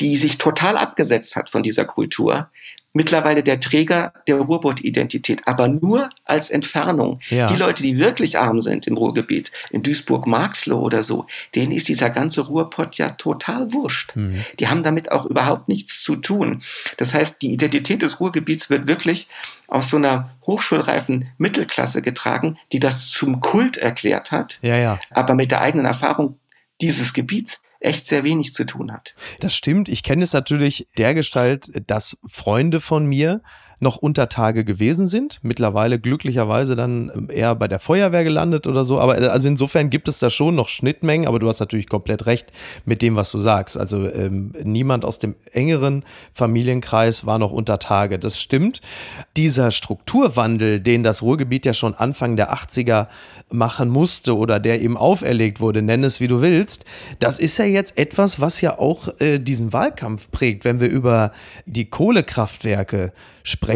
[0.00, 2.48] die sich total abgesetzt hat von dieser Kultur,
[2.92, 7.20] mittlerweile der Träger der Ruhrpott-Identität, aber nur als Entfernung.
[7.28, 7.46] Ja.
[7.46, 12.10] Die Leute, die wirklich arm sind im Ruhrgebiet, in Duisburg-Marxloh oder so, denen ist dieser
[12.10, 14.16] ganze Ruhrpott ja total wurscht.
[14.16, 14.44] Mhm.
[14.58, 16.62] Die haben damit auch überhaupt nichts zu tun.
[16.96, 19.28] Das heißt, die Identität des Ruhrgebiets wird wirklich
[19.68, 25.00] aus so einer hochschulreifen Mittelklasse getragen, die das zum Kult erklärt hat, ja, ja.
[25.10, 26.38] aber mit der eigenen Erfahrung
[26.80, 29.14] dieses Gebiets echt sehr wenig zu tun hat.
[29.40, 29.88] Das stimmt.
[29.88, 33.42] Ich kenne es natürlich dergestalt, dass Freunde von mir
[33.80, 35.38] noch unter Tage gewesen sind.
[35.42, 39.00] Mittlerweile glücklicherweise dann ähm, eher bei der Feuerwehr gelandet oder so.
[39.00, 42.26] Aber äh, also insofern gibt es da schon noch Schnittmengen, aber du hast natürlich komplett
[42.26, 42.52] recht
[42.84, 43.78] mit dem, was du sagst.
[43.78, 48.18] Also ähm, niemand aus dem engeren Familienkreis war noch unter Tage.
[48.18, 48.82] Das stimmt.
[49.36, 53.08] Dieser Strukturwandel, den das Ruhrgebiet ja schon Anfang der 80er
[53.50, 56.84] machen musste oder der eben auferlegt wurde, nenn es wie du willst,
[57.18, 61.32] das ist ja jetzt etwas, was ja auch äh, diesen Wahlkampf prägt, wenn wir über
[61.64, 63.12] die Kohlekraftwerke
[63.42, 63.69] sprechen.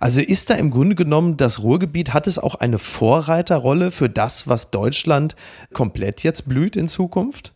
[0.00, 4.48] Also ist da im Grunde genommen das Ruhrgebiet, hat es auch eine Vorreiterrolle für das,
[4.48, 5.36] was Deutschland
[5.72, 7.52] komplett jetzt blüht in Zukunft?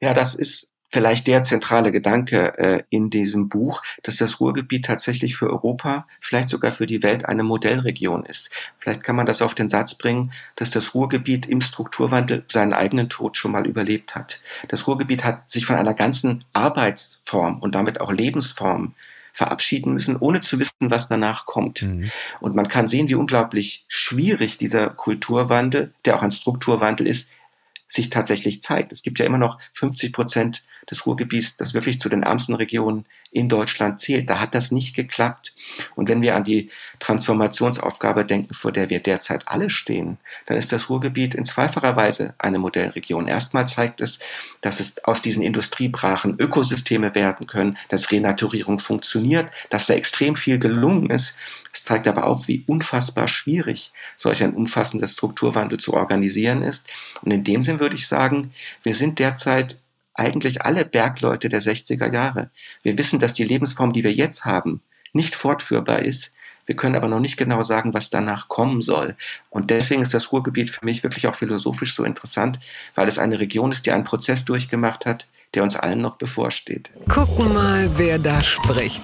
[0.00, 5.36] Ja, das ist vielleicht der zentrale Gedanke äh, in diesem Buch, dass das Ruhrgebiet tatsächlich
[5.36, 8.50] für Europa, vielleicht sogar für die Welt eine Modellregion ist.
[8.78, 13.08] Vielleicht kann man das auf den Satz bringen, dass das Ruhrgebiet im Strukturwandel seinen eigenen
[13.08, 14.40] Tod schon mal überlebt hat.
[14.68, 18.94] Das Ruhrgebiet hat sich von einer ganzen Arbeitsform und damit auch Lebensform
[19.32, 21.82] verabschieden müssen, ohne zu wissen, was danach kommt.
[21.82, 22.10] Mhm.
[22.40, 27.28] Und man kann sehen, wie unglaublich schwierig dieser Kulturwandel, der auch ein Strukturwandel ist,
[27.90, 28.92] sich tatsächlich zeigt.
[28.92, 33.04] Es gibt ja immer noch 50 Prozent des Ruhrgebiets, das wirklich zu den ärmsten Regionen
[33.32, 34.30] in Deutschland zählt.
[34.30, 35.52] Da hat das nicht geklappt.
[35.96, 40.72] Und wenn wir an die Transformationsaufgabe denken, vor der wir derzeit alle stehen, dann ist
[40.72, 43.26] das Ruhrgebiet in zweifacher Weise eine Modellregion.
[43.26, 44.20] Erstmal zeigt es,
[44.60, 50.58] dass es aus diesen Industriebrachen Ökosysteme werden können, dass Renaturierung funktioniert, dass da extrem viel
[50.58, 51.34] gelungen ist.
[51.72, 56.86] Es zeigt aber auch, wie unfassbar schwierig solch ein umfassender Strukturwandel zu organisieren ist.
[57.22, 58.52] Und in dem Sinn würde ich sagen,
[58.82, 59.76] wir sind derzeit
[60.14, 62.50] eigentlich alle Bergleute der 60er Jahre.
[62.82, 66.32] Wir wissen, dass die Lebensform, die wir jetzt haben, nicht fortführbar ist.
[66.66, 69.16] Wir können aber noch nicht genau sagen, was danach kommen soll.
[69.48, 72.60] Und deswegen ist das Ruhrgebiet für mich wirklich auch philosophisch so interessant,
[72.94, 76.90] weil es eine Region ist, die einen Prozess durchgemacht hat, der uns allen noch bevorsteht.
[77.08, 79.02] Gucken mal, wer da spricht.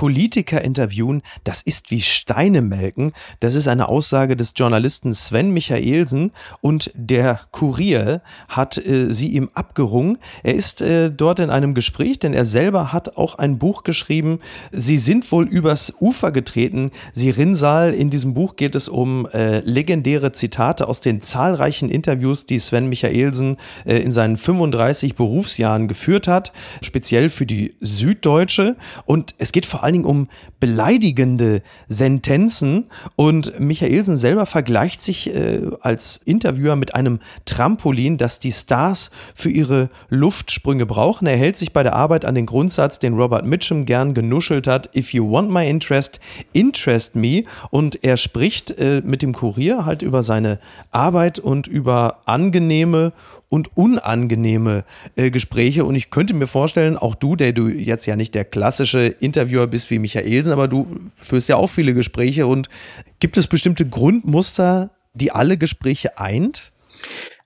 [0.00, 3.12] Politiker interviewen, das ist wie Steine melken.
[3.40, 6.32] Das ist eine Aussage des Journalisten Sven Michaelsen
[6.62, 10.16] und der Kurier hat äh, sie ihm abgerungen.
[10.42, 14.38] Er ist äh, dort in einem Gespräch, denn er selber hat auch ein Buch geschrieben.
[14.72, 16.92] Sie sind wohl übers Ufer getreten.
[17.12, 22.46] Sie Rinnsal, in diesem Buch geht es um äh, legendäre Zitate aus den zahlreichen Interviews,
[22.46, 28.76] die Sven Michaelsen äh, in seinen 35 Berufsjahren geführt hat, speziell für die Süddeutsche.
[29.04, 30.28] Und es geht vor allem allen Dingen um
[30.60, 32.86] beleidigende Sentenzen.
[33.16, 39.50] Und Michaelsen selber vergleicht sich äh, als Interviewer mit einem Trampolin, das die Stars für
[39.50, 41.26] ihre Luftsprünge brauchen.
[41.26, 44.94] Er hält sich bei der Arbeit an den Grundsatz, den Robert Mitchum gern genuschelt hat:
[44.94, 46.20] If you want my interest,
[46.52, 47.44] interest me.
[47.70, 50.58] Und er spricht äh, mit dem Kurier halt über seine
[50.90, 53.12] Arbeit und über angenehme
[53.50, 54.84] und unangenehme
[55.16, 55.84] äh, Gespräche.
[55.84, 59.66] Und ich könnte mir vorstellen, auch du, der du jetzt ja nicht der klassische Interviewer
[59.66, 60.86] bist wie Michaelsen, aber du
[61.20, 62.46] führst ja auch viele Gespräche.
[62.46, 62.70] Und
[63.18, 66.72] gibt es bestimmte Grundmuster, die alle Gespräche eint?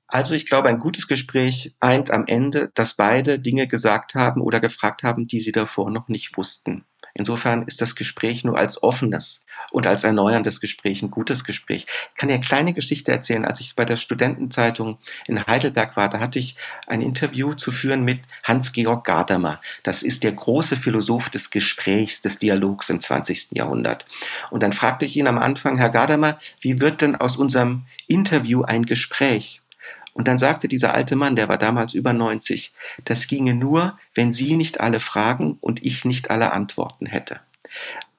[0.07, 4.61] Also ich glaube, ein gutes Gespräch eint am Ende, dass beide Dinge gesagt haben oder
[4.61, 6.85] gefragt haben, die sie davor noch nicht wussten.
[7.15, 11.87] Insofern ist das Gespräch nur als offenes und als erneuerndes Gespräch ein gutes Gespräch.
[11.89, 13.45] Ich kann eine kleine Geschichte erzählen.
[13.45, 18.05] Als ich bei der Studentenzeitung in Heidelberg war, da hatte ich ein Interview zu führen
[18.05, 19.61] mit Hans-Georg Gadamer.
[19.83, 23.49] Das ist der große Philosoph des Gesprächs, des Dialogs im 20.
[23.53, 24.07] Jahrhundert.
[24.51, 28.63] Und dann fragte ich ihn am Anfang, Herr Gadamer, wie wird denn aus unserem Interview
[28.63, 29.61] ein Gespräch?
[30.15, 32.73] Und dann sagte dieser alte Mann, der war damals über 90,
[33.05, 37.41] das ginge nur, wenn Sie nicht alle Fragen und ich nicht alle Antworten hätte.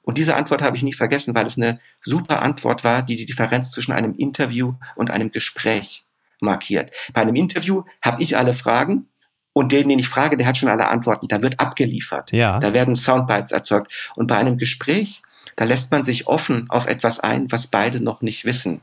[0.03, 3.25] Und diese Antwort habe ich nie vergessen, weil es eine super Antwort war, die die
[3.25, 6.05] Differenz zwischen einem Interview und einem Gespräch
[6.41, 6.91] markiert.
[7.13, 9.07] Bei einem Interview habe ich alle Fragen
[9.53, 11.29] und den, den ich frage, der hat schon alle Antworten.
[11.29, 12.33] Da wird abgeliefert.
[12.33, 12.59] Ja.
[12.59, 14.11] Da werden Soundbites erzeugt.
[14.15, 15.21] Und bei einem Gespräch,
[15.55, 18.81] da lässt man sich offen auf etwas ein, was beide noch nicht wissen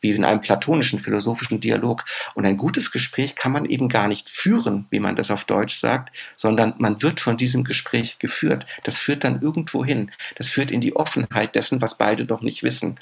[0.00, 2.04] wie in einem platonischen philosophischen Dialog.
[2.34, 5.78] Und ein gutes Gespräch kann man eben gar nicht führen, wie man das auf Deutsch
[5.78, 8.66] sagt, sondern man wird von diesem Gespräch geführt.
[8.84, 10.10] Das führt dann irgendwo hin.
[10.36, 12.98] Das führt in die Offenheit dessen, was beide noch nicht wissen.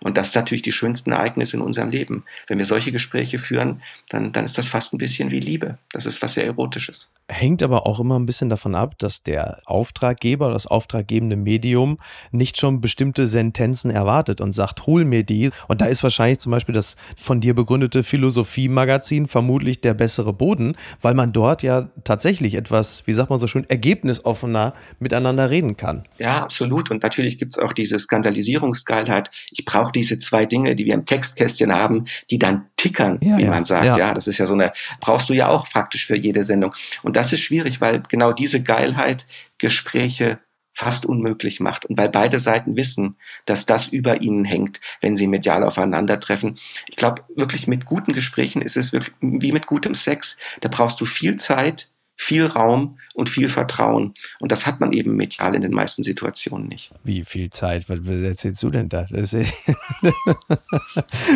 [0.00, 2.24] Und das ist natürlich die schönsten Ereignisse in unserem Leben.
[2.46, 5.78] Wenn wir solche Gespräche führen, dann, dann ist das fast ein bisschen wie Liebe.
[5.92, 7.08] Das ist was sehr Erotisches.
[7.28, 11.98] Hängt aber auch immer ein bisschen davon ab, dass der Auftraggeber, das auftraggebende Medium
[12.30, 15.50] nicht schon bestimmte Sentenzen erwartet und sagt, hol mir die.
[15.68, 20.76] Und da ist wahrscheinlich zum Beispiel das von dir begründete Philosophie-Magazin vermutlich der bessere Boden,
[21.00, 26.04] weil man dort ja tatsächlich etwas, wie sagt man so schön, ergebnisoffener miteinander reden kann.
[26.18, 26.90] Ja, absolut.
[26.90, 29.30] Und natürlich gibt es auch diese Skandalisierungsgeilheit.
[29.50, 33.44] Ich brauche diese zwei Dinge, die wir im Textkästchen haben, die dann tickern, ja, wie
[33.44, 33.86] ja, man sagt.
[33.86, 33.96] Ja.
[33.96, 36.74] ja, das ist ja so eine, brauchst du ja auch faktisch für jede Sendung.
[37.02, 39.26] Und das ist schwierig, weil genau diese Geilheit
[39.58, 40.40] Gespräche
[40.72, 41.86] fast unmöglich macht.
[41.86, 46.58] Und weil beide Seiten wissen, dass das über ihnen hängt, wenn sie medial aufeinandertreffen.
[46.88, 50.36] Ich glaube, wirklich mit guten Gesprächen ist es wirklich wie mit gutem Sex.
[50.60, 54.14] Da brauchst du viel Zeit, viel Raum und viel Vertrauen.
[54.40, 56.90] Und das hat man eben medial in den meisten Situationen nicht.
[57.04, 57.88] Wie viel Zeit?
[57.88, 59.06] Was, erzählst du denn da?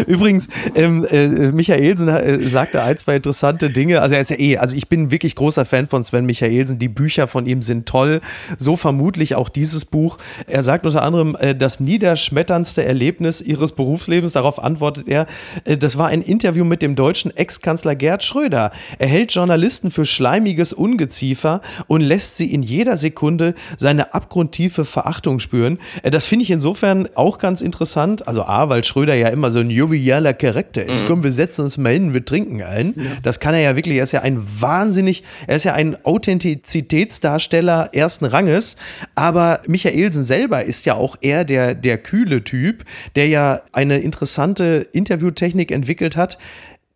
[0.07, 4.01] Übrigens, ähm, äh, Michaelsen äh, sagte ein, zwei interessante Dinge.
[4.01, 6.79] Also er ist ja eh, also ich bin wirklich großer Fan von Sven Michaelsen.
[6.79, 8.21] Die Bücher von ihm sind toll.
[8.59, 10.19] So vermutlich auch dieses Buch.
[10.47, 15.27] Er sagt unter anderem, äh, das niederschmetterndste Erlebnis ihres Berufslebens, darauf antwortet er,
[15.65, 18.73] äh, das war ein Interview mit dem deutschen Ex-Kanzler Gerd Schröder.
[18.99, 25.39] Er hält Journalisten für schleimiges Ungeziefer und lässt sie in jeder Sekunde seine abgrundtiefe Verachtung
[25.39, 25.79] spüren.
[26.03, 28.27] Äh, das finde ich insofern auch ganz interessant.
[28.29, 31.03] Also A, weil Schröder ja immer so ein jovialer Charakter ist.
[31.03, 31.07] Mhm.
[31.07, 32.95] Komm, wir setzen uns mal hin, wir trinken ein.
[32.97, 33.05] Ja.
[33.23, 33.97] Das kann er ja wirklich.
[33.97, 38.77] Er ist ja ein wahnsinnig, er ist ja ein Authentizitätsdarsteller ersten Ranges.
[39.15, 44.87] Aber Michaelsen selber ist ja auch eher der, der kühle Typ, der ja eine interessante
[44.93, 46.39] Interviewtechnik entwickelt hat.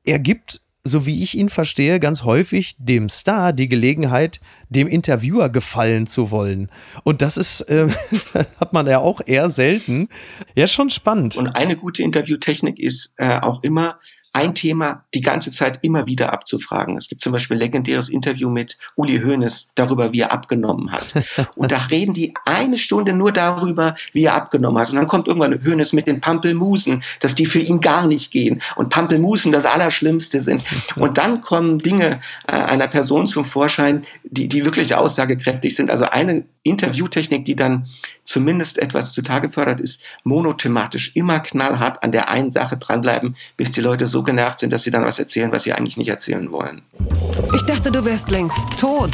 [0.04, 5.48] Er gibt so wie ich ihn verstehe, ganz häufig dem Star die Gelegenheit, dem Interviewer
[5.50, 6.70] gefallen zu wollen.
[7.04, 7.88] Und das ist, äh,
[8.60, 10.08] hat man ja auch eher selten.
[10.54, 11.36] Ja, schon spannend.
[11.36, 13.98] Und eine gute Interviewtechnik ist äh, auch immer,
[14.32, 16.96] ein Thema die ganze Zeit immer wieder abzufragen.
[16.96, 21.12] Es gibt zum Beispiel ein legendäres Interview mit Uli Hoeneß darüber, wie er abgenommen hat.
[21.56, 24.90] Und da reden die eine Stunde nur darüber, wie er abgenommen hat.
[24.90, 28.62] Und dann kommt irgendwann Hoeneß mit den Pampelmusen, dass die für ihn gar nicht gehen.
[28.76, 30.62] Und Pampelmusen das Allerschlimmste sind.
[30.96, 35.90] Und dann kommen Dinge äh, einer Person zum Vorschein, die, die wirklich aussagekräftig sind.
[35.90, 37.86] Also eine Interviewtechnik, die dann
[38.24, 43.80] zumindest etwas zutage fördert, ist monothematisch immer knallhart an der einen Sache dranbleiben, bis die
[43.80, 46.82] Leute so genervt sind, dass sie dann was erzählen, was sie eigentlich nicht erzählen wollen.
[47.54, 49.10] Ich dachte, du wärst längst tot.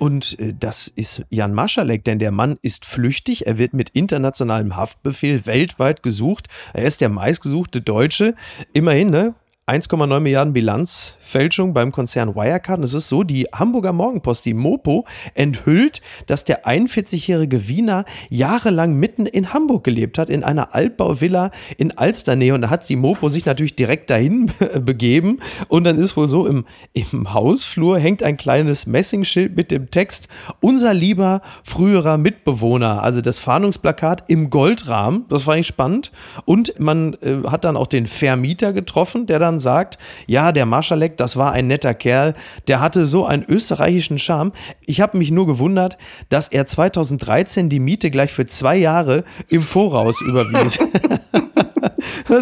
[0.00, 3.46] Und äh, das ist Jan Maschalek, denn der Mann ist flüchtig.
[3.46, 6.48] Er wird mit internationalem Haftbefehl weltweit gesucht.
[6.72, 8.34] Er ist der meistgesuchte Deutsche.
[8.72, 9.34] Immerhin, ne?
[9.70, 12.78] 1,9 Milliarden Bilanzfälschung beim Konzern Wirecard.
[12.78, 18.94] Und es ist so, die Hamburger Morgenpost, die Mopo, enthüllt, dass der 41-jährige Wiener jahrelang
[18.94, 22.52] mitten in Hamburg gelebt hat, in einer Altbauvilla in Alsternähe.
[22.52, 25.38] Und da hat die Mopo sich natürlich direkt dahin begeben.
[25.68, 30.26] Und dann ist wohl so, im, im Hausflur hängt ein kleines Messingschild mit dem Text,
[30.60, 33.04] unser lieber früherer Mitbewohner.
[33.04, 35.26] Also das Fahndungsplakat im Goldrahmen.
[35.28, 36.10] Das war eigentlich spannend.
[36.44, 41.16] Und man äh, hat dann auch den Vermieter getroffen, der dann sagt, ja, der Marschalek,
[41.16, 42.34] das war ein netter Kerl,
[42.68, 44.52] der hatte so einen österreichischen Charme.
[44.86, 49.62] Ich habe mich nur gewundert, dass er 2013 die Miete gleich für zwei Jahre im
[49.62, 50.78] Voraus überwies.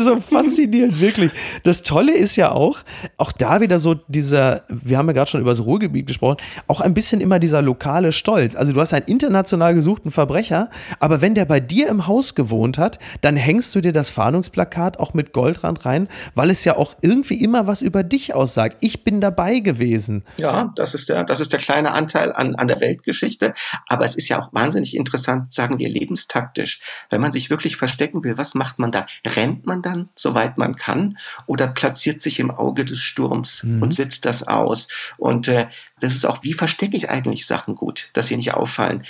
[0.00, 1.32] so faszinierend, wirklich.
[1.64, 2.78] Das Tolle ist ja auch,
[3.16, 6.80] auch da wieder so dieser, wir haben ja gerade schon über das Ruhrgebiet gesprochen, auch
[6.80, 8.54] ein bisschen immer dieser lokale Stolz.
[8.54, 10.70] Also du hast einen international gesuchten Verbrecher,
[11.00, 14.98] aber wenn der bei dir im Haus gewohnt hat, dann hängst du dir das Fahndungsplakat
[14.98, 18.76] auch mit Goldrand rein, weil es ja auch irgendwie immer was über dich aussagt.
[18.80, 20.24] Ich bin dabei gewesen.
[20.38, 23.54] Ja, das ist der, das ist der kleine Anteil an, an der Weltgeschichte.
[23.88, 26.80] Aber es ist ja auch wahnsinnig interessant, sagen wir, lebenstaktisch.
[27.10, 29.06] Wenn man sich wirklich verstecken will, was macht man da?
[29.26, 33.82] Rennt man dann, soweit man kann, oder platziert sich im Auge des Sturms mhm.
[33.82, 34.88] und sitzt das aus?
[35.16, 35.68] Und äh,
[36.00, 39.02] das ist auch, wie verstecke ich eigentlich Sachen gut, dass sie nicht auffallen?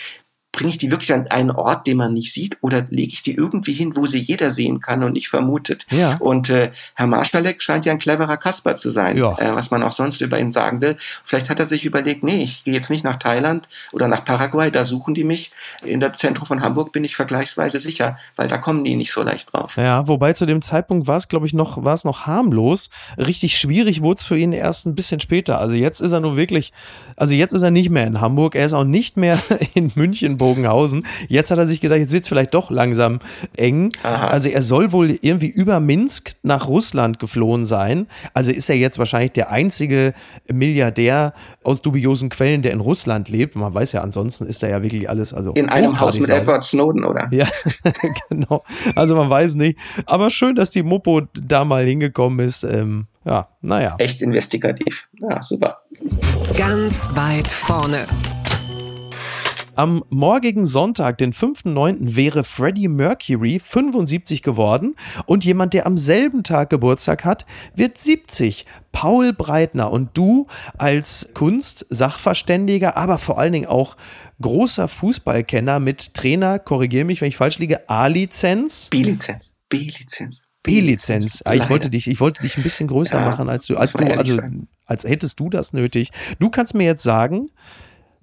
[0.59, 3.35] Bringe ich die wirklich an einen Ort, den man nicht sieht, oder lege ich die
[3.35, 5.87] irgendwie hin, wo sie jeder sehen kann und nicht vermutet?
[5.91, 6.17] Ja.
[6.19, 9.39] Und äh, Herr Marschalek scheint ja ein cleverer Kasper zu sein, ja.
[9.39, 10.97] äh, was man auch sonst über ihn sagen will.
[11.23, 14.73] Vielleicht hat er sich überlegt, nee, ich gehe jetzt nicht nach Thailand oder nach Paraguay,
[14.73, 15.53] da suchen die mich.
[15.85, 19.23] In der Zentrum von Hamburg bin ich vergleichsweise sicher, weil da kommen die nicht so
[19.23, 19.77] leicht drauf.
[19.77, 22.91] Ja, wobei zu dem Zeitpunkt war es, glaube ich, noch, war es noch harmlos.
[23.17, 25.61] Richtig schwierig wurde es für ihn erst ein bisschen später.
[25.61, 26.73] Also jetzt ist er nur wirklich,
[27.15, 29.39] also jetzt ist er nicht mehr in Hamburg, er ist auch nicht mehr
[29.75, 31.05] in München, Bogenhausen.
[31.29, 33.19] Jetzt hat er sich gedacht, jetzt wird es vielleicht doch langsam
[33.57, 33.91] eng.
[34.03, 34.29] Aha.
[34.29, 38.07] Also er soll wohl irgendwie über Minsk nach Russland geflohen sein.
[38.33, 40.15] Also ist er jetzt wahrscheinlich der einzige
[40.51, 41.35] Milliardär
[41.65, 43.57] aus dubiosen Quellen, der in Russland lebt.
[43.57, 45.35] Man weiß ja, ansonsten ist er ja wirklich alles.
[45.35, 47.29] Also in einem Haus mit Edward Snowden, oder?
[47.31, 47.47] Ja,
[48.31, 48.65] genau.
[48.95, 49.79] Also man weiß nicht.
[50.07, 52.65] Aber schön, dass die Mopo da mal hingekommen ist.
[52.65, 53.97] Ähm, ja, naja.
[53.99, 55.09] Echt investigativ.
[55.21, 55.83] Ja, super.
[56.57, 58.07] Ganz weit vorne.
[59.79, 66.43] Am morgigen Sonntag, den 5.9., wäre Freddie Mercury 75 geworden und jemand, der am selben
[66.43, 68.67] Tag Geburtstag hat, wird 70.
[68.91, 73.97] Paul Breitner und du als Kunst-Sachverständiger, aber vor allen Dingen auch
[74.43, 78.89] großer Fußballkenner mit Trainer, korrigiere mich, wenn ich falsch liege, A-Lizenz.
[78.91, 79.55] B-Lizenz.
[79.69, 80.43] B-Lizenz.
[80.65, 81.41] B-Lizenz.
[81.45, 83.93] Ah, ich wollte dich, ich wollte dich ein bisschen größer ja, machen als du, als
[83.93, 84.41] du, also
[84.87, 86.11] als hättest du das nötig.
[86.41, 87.51] Du kannst mir jetzt sagen,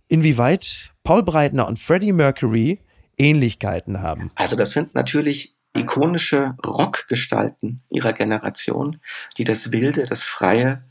[0.07, 2.79] inwieweit Paul Breitner und Freddie Mercury
[3.17, 4.31] Ähnlichkeiten haben.
[4.35, 8.99] Also das sind natürlich ikonische Rockgestalten ihrer Generation,
[9.37, 10.83] die das Wilde, das Freie,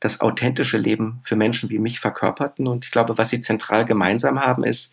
[0.00, 2.66] das authentische Leben für Menschen wie mich verkörperten.
[2.66, 4.92] Und ich glaube, was sie zentral gemeinsam haben, ist,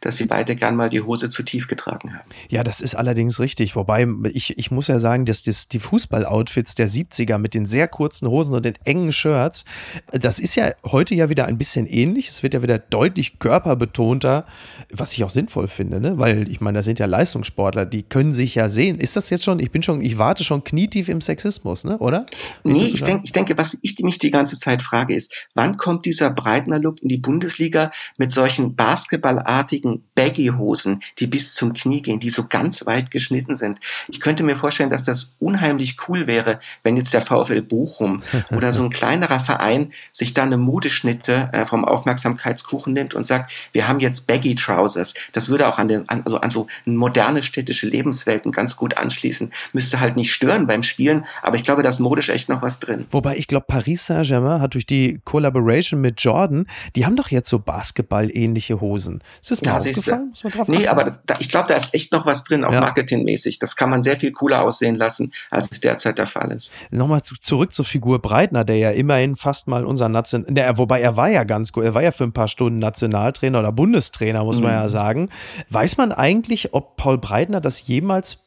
[0.00, 2.28] dass sie beide gern mal die Hose zu tief getragen haben.
[2.48, 3.76] Ja, das ist allerdings richtig.
[3.76, 7.86] Wobei ich, ich muss ja sagen, dass das, die Fußballoutfits der 70er mit den sehr
[7.86, 9.64] kurzen Hosen und den engen Shirts,
[10.10, 12.28] das ist ja heute ja wieder ein bisschen ähnlich.
[12.28, 14.46] Es wird ja wieder deutlich körperbetonter,
[14.90, 16.18] was ich auch sinnvoll finde, ne?
[16.18, 18.98] weil ich meine, das sind ja Leistungssportler, die können sich ja sehen.
[18.98, 21.98] Ist das jetzt schon, ich bin schon, ich warte schon knietief im Sexismus, ne?
[21.98, 22.24] oder?
[22.64, 25.76] Wie nee, ich, denk, ich denke, was ich mich die ganze Zeit frage, ist, wann
[25.76, 32.20] kommt dieser Breitner-Look in die Bundesliga mit solchen basketballartigen Baggy-Hosen, die bis zum Knie gehen,
[32.20, 33.80] die so ganz weit geschnitten sind.
[34.08, 38.72] Ich könnte mir vorstellen, dass das unheimlich cool wäre, wenn jetzt der VfL Bochum oder
[38.72, 43.88] so ein kleinerer Verein sich da eine Modeschnitte äh, vom Aufmerksamkeitskuchen nimmt und sagt, wir
[43.88, 45.14] haben jetzt Baggy Trousers.
[45.32, 49.52] Das würde auch an, den, an, also an so moderne städtische Lebenswelten ganz gut anschließen.
[49.72, 52.78] Müsste halt nicht stören beim Spielen, aber ich glaube, da ist modisch echt noch was
[52.78, 53.06] drin.
[53.10, 56.66] Wobei ich glaube, Paris Saint-Germain hat durch die Collaboration mit Jordan,
[56.96, 59.22] die haben doch jetzt so Basketball-ähnliche Hosen.
[59.40, 60.28] Ist das ja, aufgefallen?
[60.30, 62.64] Muss man drauf nee, aber das, da, ich glaube, da ist echt noch was drin,
[62.64, 62.80] auch ja.
[62.80, 63.58] marketingmäßig.
[63.58, 66.70] Das kann man sehr viel cooler aussehen lassen, als es derzeit der Fall ist.
[66.90, 71.00] Nochmal zu, zurück zur Figur Breitner, der ja immerhin fast mal unser Nation, der, wobei
[71.00, 74.44] er war ja ganz gut, er war ja für ein paar Stunden Nationaltrainer oder Bundestrainer,
[74.44, 74.64] muss mhm.
[74.64, 75.28] man ja sagen.
[75.68, 78.38] Weiß man eigentlich, ob Paul Breitner das jemals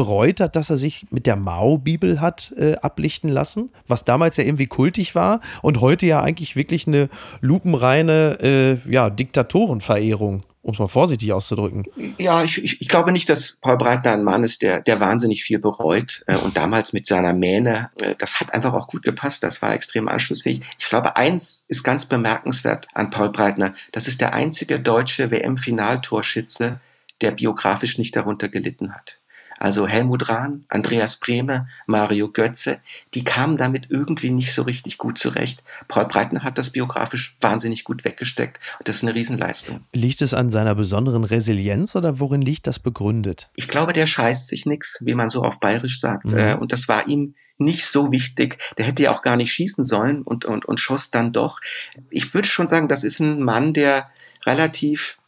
[0.00, 4.44] bereut hat, dass er sich mit der Mao-Bibel hat äh, ablichten lassen, was damals ja
[4.44, 7.10] irgendwie kultig war und heute ja eigentlich wirklich eine
[7.42, 11.84] lupenreine äh, ja, Diktatorenverehrung um es mal vorsichtig auszudrücken.
[12.18, 15.42] Ja, ich, ich, ich, glaube nicht, dass Paul Breitner ein Mann ist, der, der wahnsinnig
[15.42, 16.22] viel bereut.
[16.26, 19.42] Äh, und damals mit seiner Mähne, äh, das hat einfach auch gut gepasst.
[19.42, 20.60] Das war extrem anschlussfähig.
[20.78, 23.72] Ich glaube, eins ist ganz bemerkenswert an Paul Breitner.
[23.92, 26.78] Das ist der einzige deutsche WM-Finaltorschütze,
[27.22, 29.19] der biografisch nicht darunter gelitten hat.
[29.60, 32.80] Also Helmut Rahn, Andreas Brehme, Mario Götze,
[33.12, 35.62] die kamen damit irgendwie nicht so richtig gut zurecht.
[35.86, 38.58] Paul Breitner hat das biografisch wahnsinnig gut weggesteckt.
[38.78, 39.82] Und das ist eine Riesenleistung.
[39.92, 43.50] Liegt es an seiner besonderen Resilienz oder worin liegt das begründet?
[43.54, 46.32] Ich glaube, der scheißt sich nichts, wie man so auf Bayerisch sagt.
[46.32, 46.38] Mhm.
[46.38, 48.58] Äh, und das war ihm nicht so wichtig.
[48.78, 51.60] Der hätte ja auch gar nicht schießen sollen und, und, und schoss dann doch.
[52.08, 54.08] Ich würde schon sagen, das ist ein Mann, der
[54.46, 55.18] relativ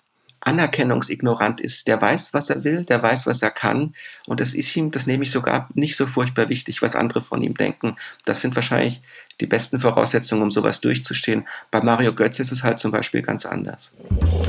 [0.42, 1.86] anerkennungsignorant ist.
[1.86, 3.94] Der weiß, was er will, der weiß, was er kann.
[4.26, 7.42] Und das ist ihm, das nehme ich sogar nicht so furchtbar wichtig, was andere von
[7.42, 7.96] ihm denken.
[8.24, 9.00] Das sind wahrscheinlich
[9.40, 11.46] die besten Voraussetzungen, um sowas durchzustehen.
[11.70, 13.92] Bei Mario Götz ist es halt zum Beispiel ganz anders.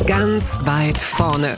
[0.05, 1.57] Ganz weit vorne.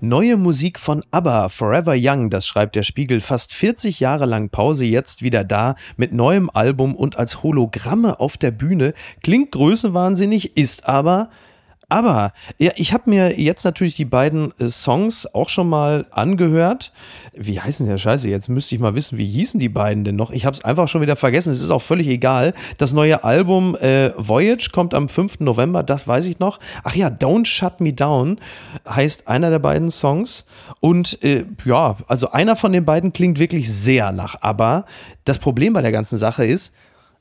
[0.00, 3.20] Neue Musik von ABBA, Forever Young, das schreibt der Spiegel.
[3.20, 8.36] Fast 40 Jahre lang Pause, jetzt wieder da mit neuem Album und als Hologramme auf
[8.36, 8.94] der Bühne.
[9.24, 11.30] Klingt größenwahnsinnig, ist aber
[11.90, 16.92] aber ja, ich habe mir jetzt natürlich die beiden äh, Songs auch schon mal angehört.
[17.34, 18.28] Wie heißen der Scheiße?
[18.28, 20.30] Jetzt müsste ich mal wissen, wie hießen die beiden denn noch?
[20.30, 21.50] Ich habe es einfach schon wieder vergessen.
[21.50, 22.52] Es ist auch völlig egal.
[22.76, 25.40] Das neue Album äh, Voyage kommt am 5.
[25.40, 26.60] November, das weiß ich noch.
[26.84, 28.38] Ach ja, Don't Shut Me Down
[28.86, 30.44] heißt einer der beiden Songs.
[30.80, 34.84] Und äh, ja, also einer von den beiden klingt wirklich sehr nach ABBA.
[35.24, 36.74] Das Problem bei der ganzen Sache ist,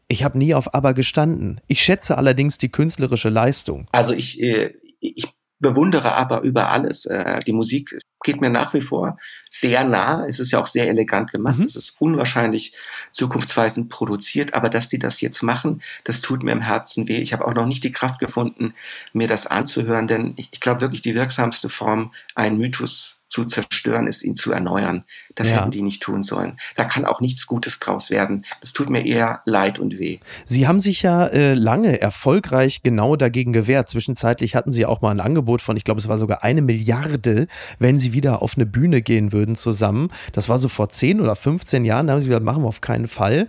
[0.08, 1.62] ich habe nie auf Aber gestanden.
[1.68, 3.88] Ich schätze allerdings die künstlerische Leistung.
[3.91, 7.05] Also ich, äh, ich bewundere aber über alles.
[7.05, 9.18] Äh, die Musik geht mir nach wie vor
[9.49, 10.26] sehr nah.
[10.26, 11.58] Es ist ja auch sehr elegant gemacht.
[11.58, 11.66] Mhm.
[11.66, 12.74] Es ist unwahrscheinlich
[13.12, 14.53] zukunftsweisend produziert.
[14.53, 17.18] Aber dass die das jetzt machen, das tut mir im Herzen weh.
[17.18, 18.74] Ich habe auch noch nicht die Kraft gefunden,
[19.14, 24.08] mir das anzuhören, denn ich, ich glaube wirklich, die wirksamste Form, einen Mythos zu zerstören
[24.08, 25.03] ist, ihn zu erneuern.
[25.38, 25.57] Das ja.
[25.57, 26.57] hätten die nicht tun sollen.
[26.75, 28.43] Da kann auch nichts Gutes draus werden.
[28.59, 30.17] Das tut mir eher leid und weh.
[30.45, 33.88] Sie haben sich ja äh, lange erfolgreich genau dagegen gewehrt.
[33.88, 37.47] Zwischenzeitlich hatten Sie auch mal ein Angebot von, ich glaube, es war sogar eine Milliarde,
[37.77, 40.09] wenn Sie wieder auf eine Bühne gehen würden zusammen.
[40.33, 42.07] Das war so vor 10 oder 15 Jahren.
[42.07, 43.47] Da haben Sie gesagt, machen wir auf keinen Fall.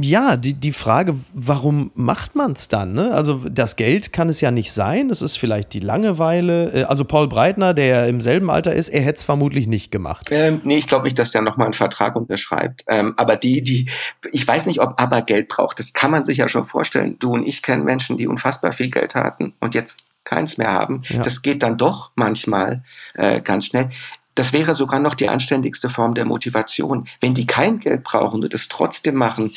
[0.00, 2.92] Ja, die, die Frage, warum macht man es dann?
[2.92, 3.12] Ne?
[3.12, 5.10] Also das Geld kann es ja nicht sein.
[5.10, 6.72] Es ist vielleicht die Langeweile.
[6.72, 9.92] Äh, also Paul Breitner, der ja im selben Alter ist, er hätte es vermutlich nicht
[9.92, 10.26] gemacht.
[10.32, 12.82] Ähm, nee, ich glaube nicht, dass der nochmal einen Vertrag unterschreibt.
[12.88, 13.90] Ähm, aber die, die,
[14.32, 15.78] ich weiß nicht, ob aber Geld braucht.
[15.78, 17.16] Das kann man sich ja schon vorstellen.
[17.18, 21.02] Du und ich kennen Menschen, die unfassbar viel Geld hatten und jetzt keins mehr haben.
[21.08, 21.22] Ja.
[21.22, 22.82] Das geht dann doch manchmal
[23.14, 23.90] äh, ganz schnell.
[24.34, 27.08] Das wäre sogar noch die anständigste Form der Motivation.
[27.20, 29.50] Wenn die kein Geld brauchen und es trotzdem machen,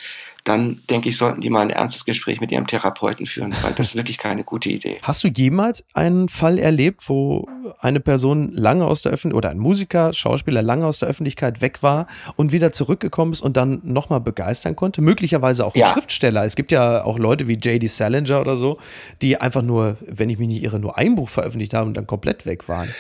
[0.44, 3.88] dann denke ich, sollten die mal ein ernstes Gespräch mit ihrem Therapeuten führen, weil das
[3.88, 5.00] ist wirklich keine gute Idee.
[5.02, 7.48] Hast du jemals einen Fall erlebt, wo
[7.80, 11.82] eine Person lange aus der Öffentlichkeit oder ein Musiker, Schauspieler lange aus der Öffentlichkeit weg
[11.82, 15.02] war und wieder zurückgekommen ist und dann nochmal begeistern konnte?
[15.02, 15.94] Möglicherweise auch ein ja.
[15.94, 16.44] Schriftsteller.
[16.44, 17.88] Es gibt ja auch Leute wie J.D.
[17.88, 18.78] Salinger oder so,
[19.22, 22.08] die einfach nur, wenn ich mich nicht irre, nur ein Buch veröffentlicht haben und dann
[22.08, 22.94] komplett weg waren.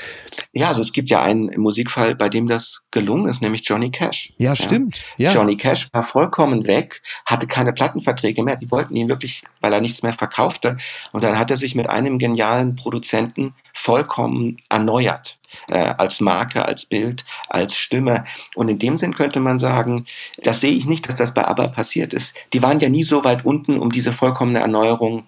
[0.53, 4.33] Ja, also es gibt ja einen Musikfall, bei dem das gelungen ist, nämlich Johnny Cash.
[4.37, 5.03] Ja, stimmt.
[5.17, 5.31] Ja.
[5.33, 7.01] Johnny Cash war vollkommen weg,
[7.33, 8.55] hatte keine Plattenverträge mehr.
[8.55, 10.77] Die wollten ihn wirklich, weil er nichts mehr verkaufte.
[11.11, 15.39] Und dann hat er sich mit einem genialen Produzenten vollkommen erneuert.
[15.69, 18.23] Äh, als Marke, als Bild, als Stimme.
[18.55, 20.05] Und in dem Sinn könnte man sagen,
[20.37, 22.35] das sehe ich nicht, dass das bei ABBA passiert ist.
[22.53, 25.23] Die waren ja nie so weit unten, um diese vollkommene Erneuerung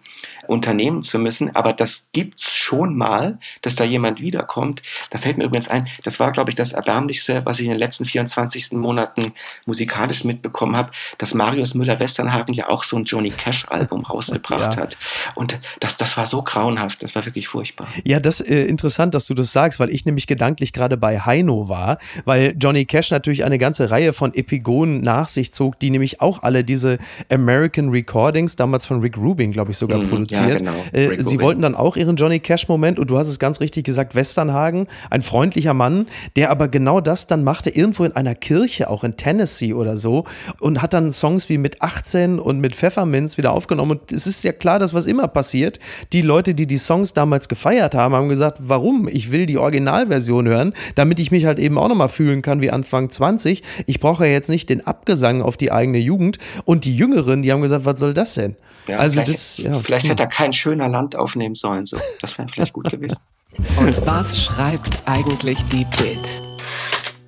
[0.47, 4.81] unternehmen zu müssen, aber das gibt's schon mal, dass da jemand wiederkommt.
[5.09, 7.79] Da fällt mir übrigens ein, das war, glaube ich, das Erbärmlichste, was ich in den
[7.79, 9.33] letzten 24 Monaten
[9.65, 14.81] musikalisch mitbekommen habe, dass Marius Müller-Westernhagen ja auch so ein Johnny Cash-Album rausgebracht ja.
[14.81, 14.97] hat.
[15.35, 17.87] Und das, das war so grauenhaft, das war wirklich furchtbar.
[18.03, 21.19] Ja, das ist äh, interessant, dass du das sagst, weil ich nämlich gedanklich gerade bei
[21.19, 25.89] Heino war, weil Johnny Cash natürlich eine ganze Reihe von Epigonen nach sich zog, die
[25.89, 26.97] nämlich auch alle diese
[27.31, 30.61] American Recordings, damals von Rick Rubin, glaube ich, sogar mm, produziert.
[30.61, 30.73] Ja, genau.
[30.91, 34.15] Äh, sie wollten dann auch ihren Johnny Cash-Moment und du hast es ganz richtig gesagt,
[34.15, 39.03] Westernhagen, ein freundlicher Mann, der aber genau das dann machte, irgendwo in einer Kirche, auch
[39.03, 40.25] in Tennessee oder so,
[40.59, 43.91] und hat dann Songs wie mit 18 und mit Pfefferminz wieder aufgenommen.
[43.91, 45.79] Und es ist ja klar, dass was immer passiert.
[46.13, 49.07] Die Leute, die die Songs damals gefeiert haben, haben gesagt, warum?
[49.07, 49.57] Ich will die
[50.05, 53.63] Originalversion hören, damit ich mich halt eben auch nochmal fühlen kann wie Anfang 20.
[53.85, 56.37] Ich brauche ja jetzt nicht den Abgesang auf die eigene Jugend.
[56.65, 58.55] Und die Jüngeren, die haben gesagt, was soll das denn?
[58.87, 59.79] Ja, also vielleicht, das, ja.
[59.79, 61.85] vielleicht hätte er kein schöner Land aufnehmen sollen.
[61.85, 61.97] So.
[62.21, 63.17] Das wäre vielleicht gut gewesen.
[63.77, 66.41] Und was schreibt eigentlich die Bild?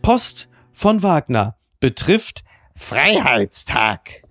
[0.01, 2.43] Post von Wagner betrifft
[2.75, 4.23] Freiheitstag.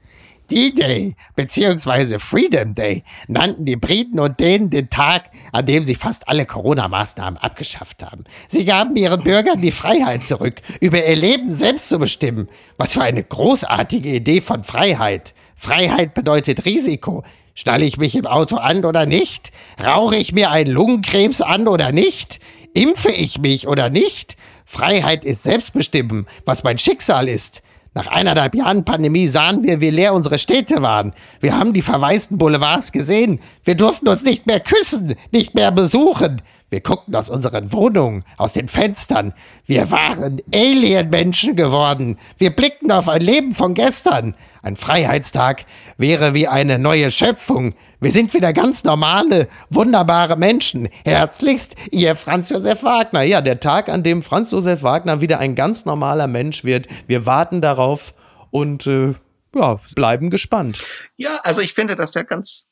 [0.50, 2.18] D-Day bzw.
[2.18, 7.38] Freedom Day nannten die Briten und Dänen den Tag, an dem sie fast alle Corona-Maßnahmen
[7.38, 8.24] abgeschafft haben.
[8.48, 12.48] Sie gaben ihren Bürgern die Freiheit zurück, über ihr Leben selbst zu bestimmen.
[12.76, 15.34] Was für eine großartige Idee von Freiheit.
[15.56, 17.24] Freiheit bedeutet Risiko.
[17.54, 19.50] Schnalle ich mich im Auto an oder nicht?
[19.82, 22.38] Rauche ich mir einen Lungenkrebs an oder nicht?
[22.74, 24.36] Impfe ich mich oder nicht?
[24.66, 27.62] Freiheit ist Selbstbestimmen, was mein Schicksal ist.
[27.96, 31.14] Nach eineinhalb Jahren Pandemie sahen wir, wie leer unsere Städte waren.
[31.40, 33.40] Wir haben die verwaisten Boulevards gesehen.
[33.64, 36.42] Wir durften uns nicht mehr küssen, nicht mehr besuchen.
[36.68, 39.32] Wir guckten aus unseren Wohnungen, aus den Fenstern.
[39.64, 42.18] Wir waren Alien-Menschen geworden.
[42.36, 44.34] Wir blickten auf ein Leben von gestern.
[44.60, 45.64] Ein Freiheitstag
[45.96, 47.72] wäre wie eine neue Schöpfung.
[47.98, 50.90] Wir sind wieder ganz normale, wunderbare Menschen.
[51.04, 53.22] Herzlichst, Ihr Franz Josef Wagner.
[53.22, 56.88] Ja, der Tag, an dem Franz Josef Wagner wieder ein ganz normaler Mensch wird.
[57.06, 58.12] Wir warten darauf
[58.50, 59.14] und äh,
[59.54, 60.82] ja, bleiben gespannt.
[61.16, 62.66] Ja, also ich finde das ja ganz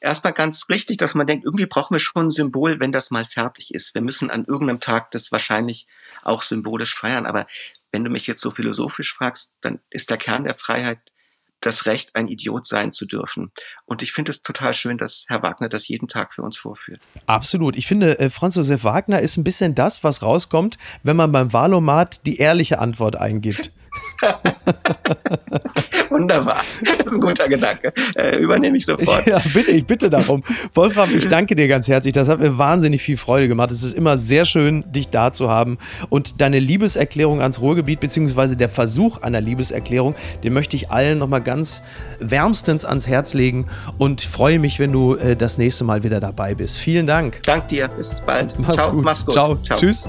[0.00, 3.26] erstmal ganz richtig, dass man denkt, irgendwie brauchen wir schon ein Symbol, wenn das mal
[3.26, 3.94] fertig ist.
[3.94, 5.86] Wir müssen an irgendeinem Tag das wahrscheinlich
[6.22, 7.26] auch symbolisch feiern.
[7.26, 7.46] Aber
[7.92, 11.11] wenn du mich jetzt so philosophisch fragst, dann ist der Kern der Freiheit
[11.62, 13.52] das Recht, ein Idiot sein zu dürfen.
[13.86, 17.00] Und ich finde es total schön, dass Herr Wagner das jeden Tag für uns vorführt.
[17.26, 17.76] Absolut.
[17.76, 21.52] Ich finde, äh, Franz Josef Wagner ist ein bisschen das, was rauskommt, wenn man beim
[21.52, 23.72] Wahlomat die ehrliche Antwort eingibt.
[26.10, 26.62] Wunderbar.
[26.84, 27.92] Das ist ein guter Gedanke.
[28.14, 29.26] Äh, übernehme ich sofort.
[29.26, 30.42] Ja, bitte, ich bitte darum.
[30.74, 32.12] Wolfram, ich danke dir ganz herzlich.
[32.12, 33.70] Das hat mir wahnsinnig viel Freude gemacht.
[33.70, 35.78] Es ist immer sehr schön, dich da zu haben.
[36.08, 40.14] Und deine Liebeserklärung ans Ruhrgebiet, beziehungsweise der Versuch einer Liebeserklärung,
[40.44, 41.82] den möchte ich allen nochmal ganz
[42.20, 43.66] wärmstens ans Herz legen
[43.98, 46.78] und freue mich, wenn du äh, das nächste Mal wieder dabei bist.
[46.78, 47.42] Vielen Dank.
[47.44, 47.88] Dank dir.
[47.88, 48.58] Bis bald.
[48.58, 48.92] Mach's Ciao.
[48.92, 49.04] gut.
[49.04, 49.34] Mach's gut.
[49.34, 49.56] Ciao.
[49.56, 49.78] Ciao.
[49.78, 50.08] Tschüss.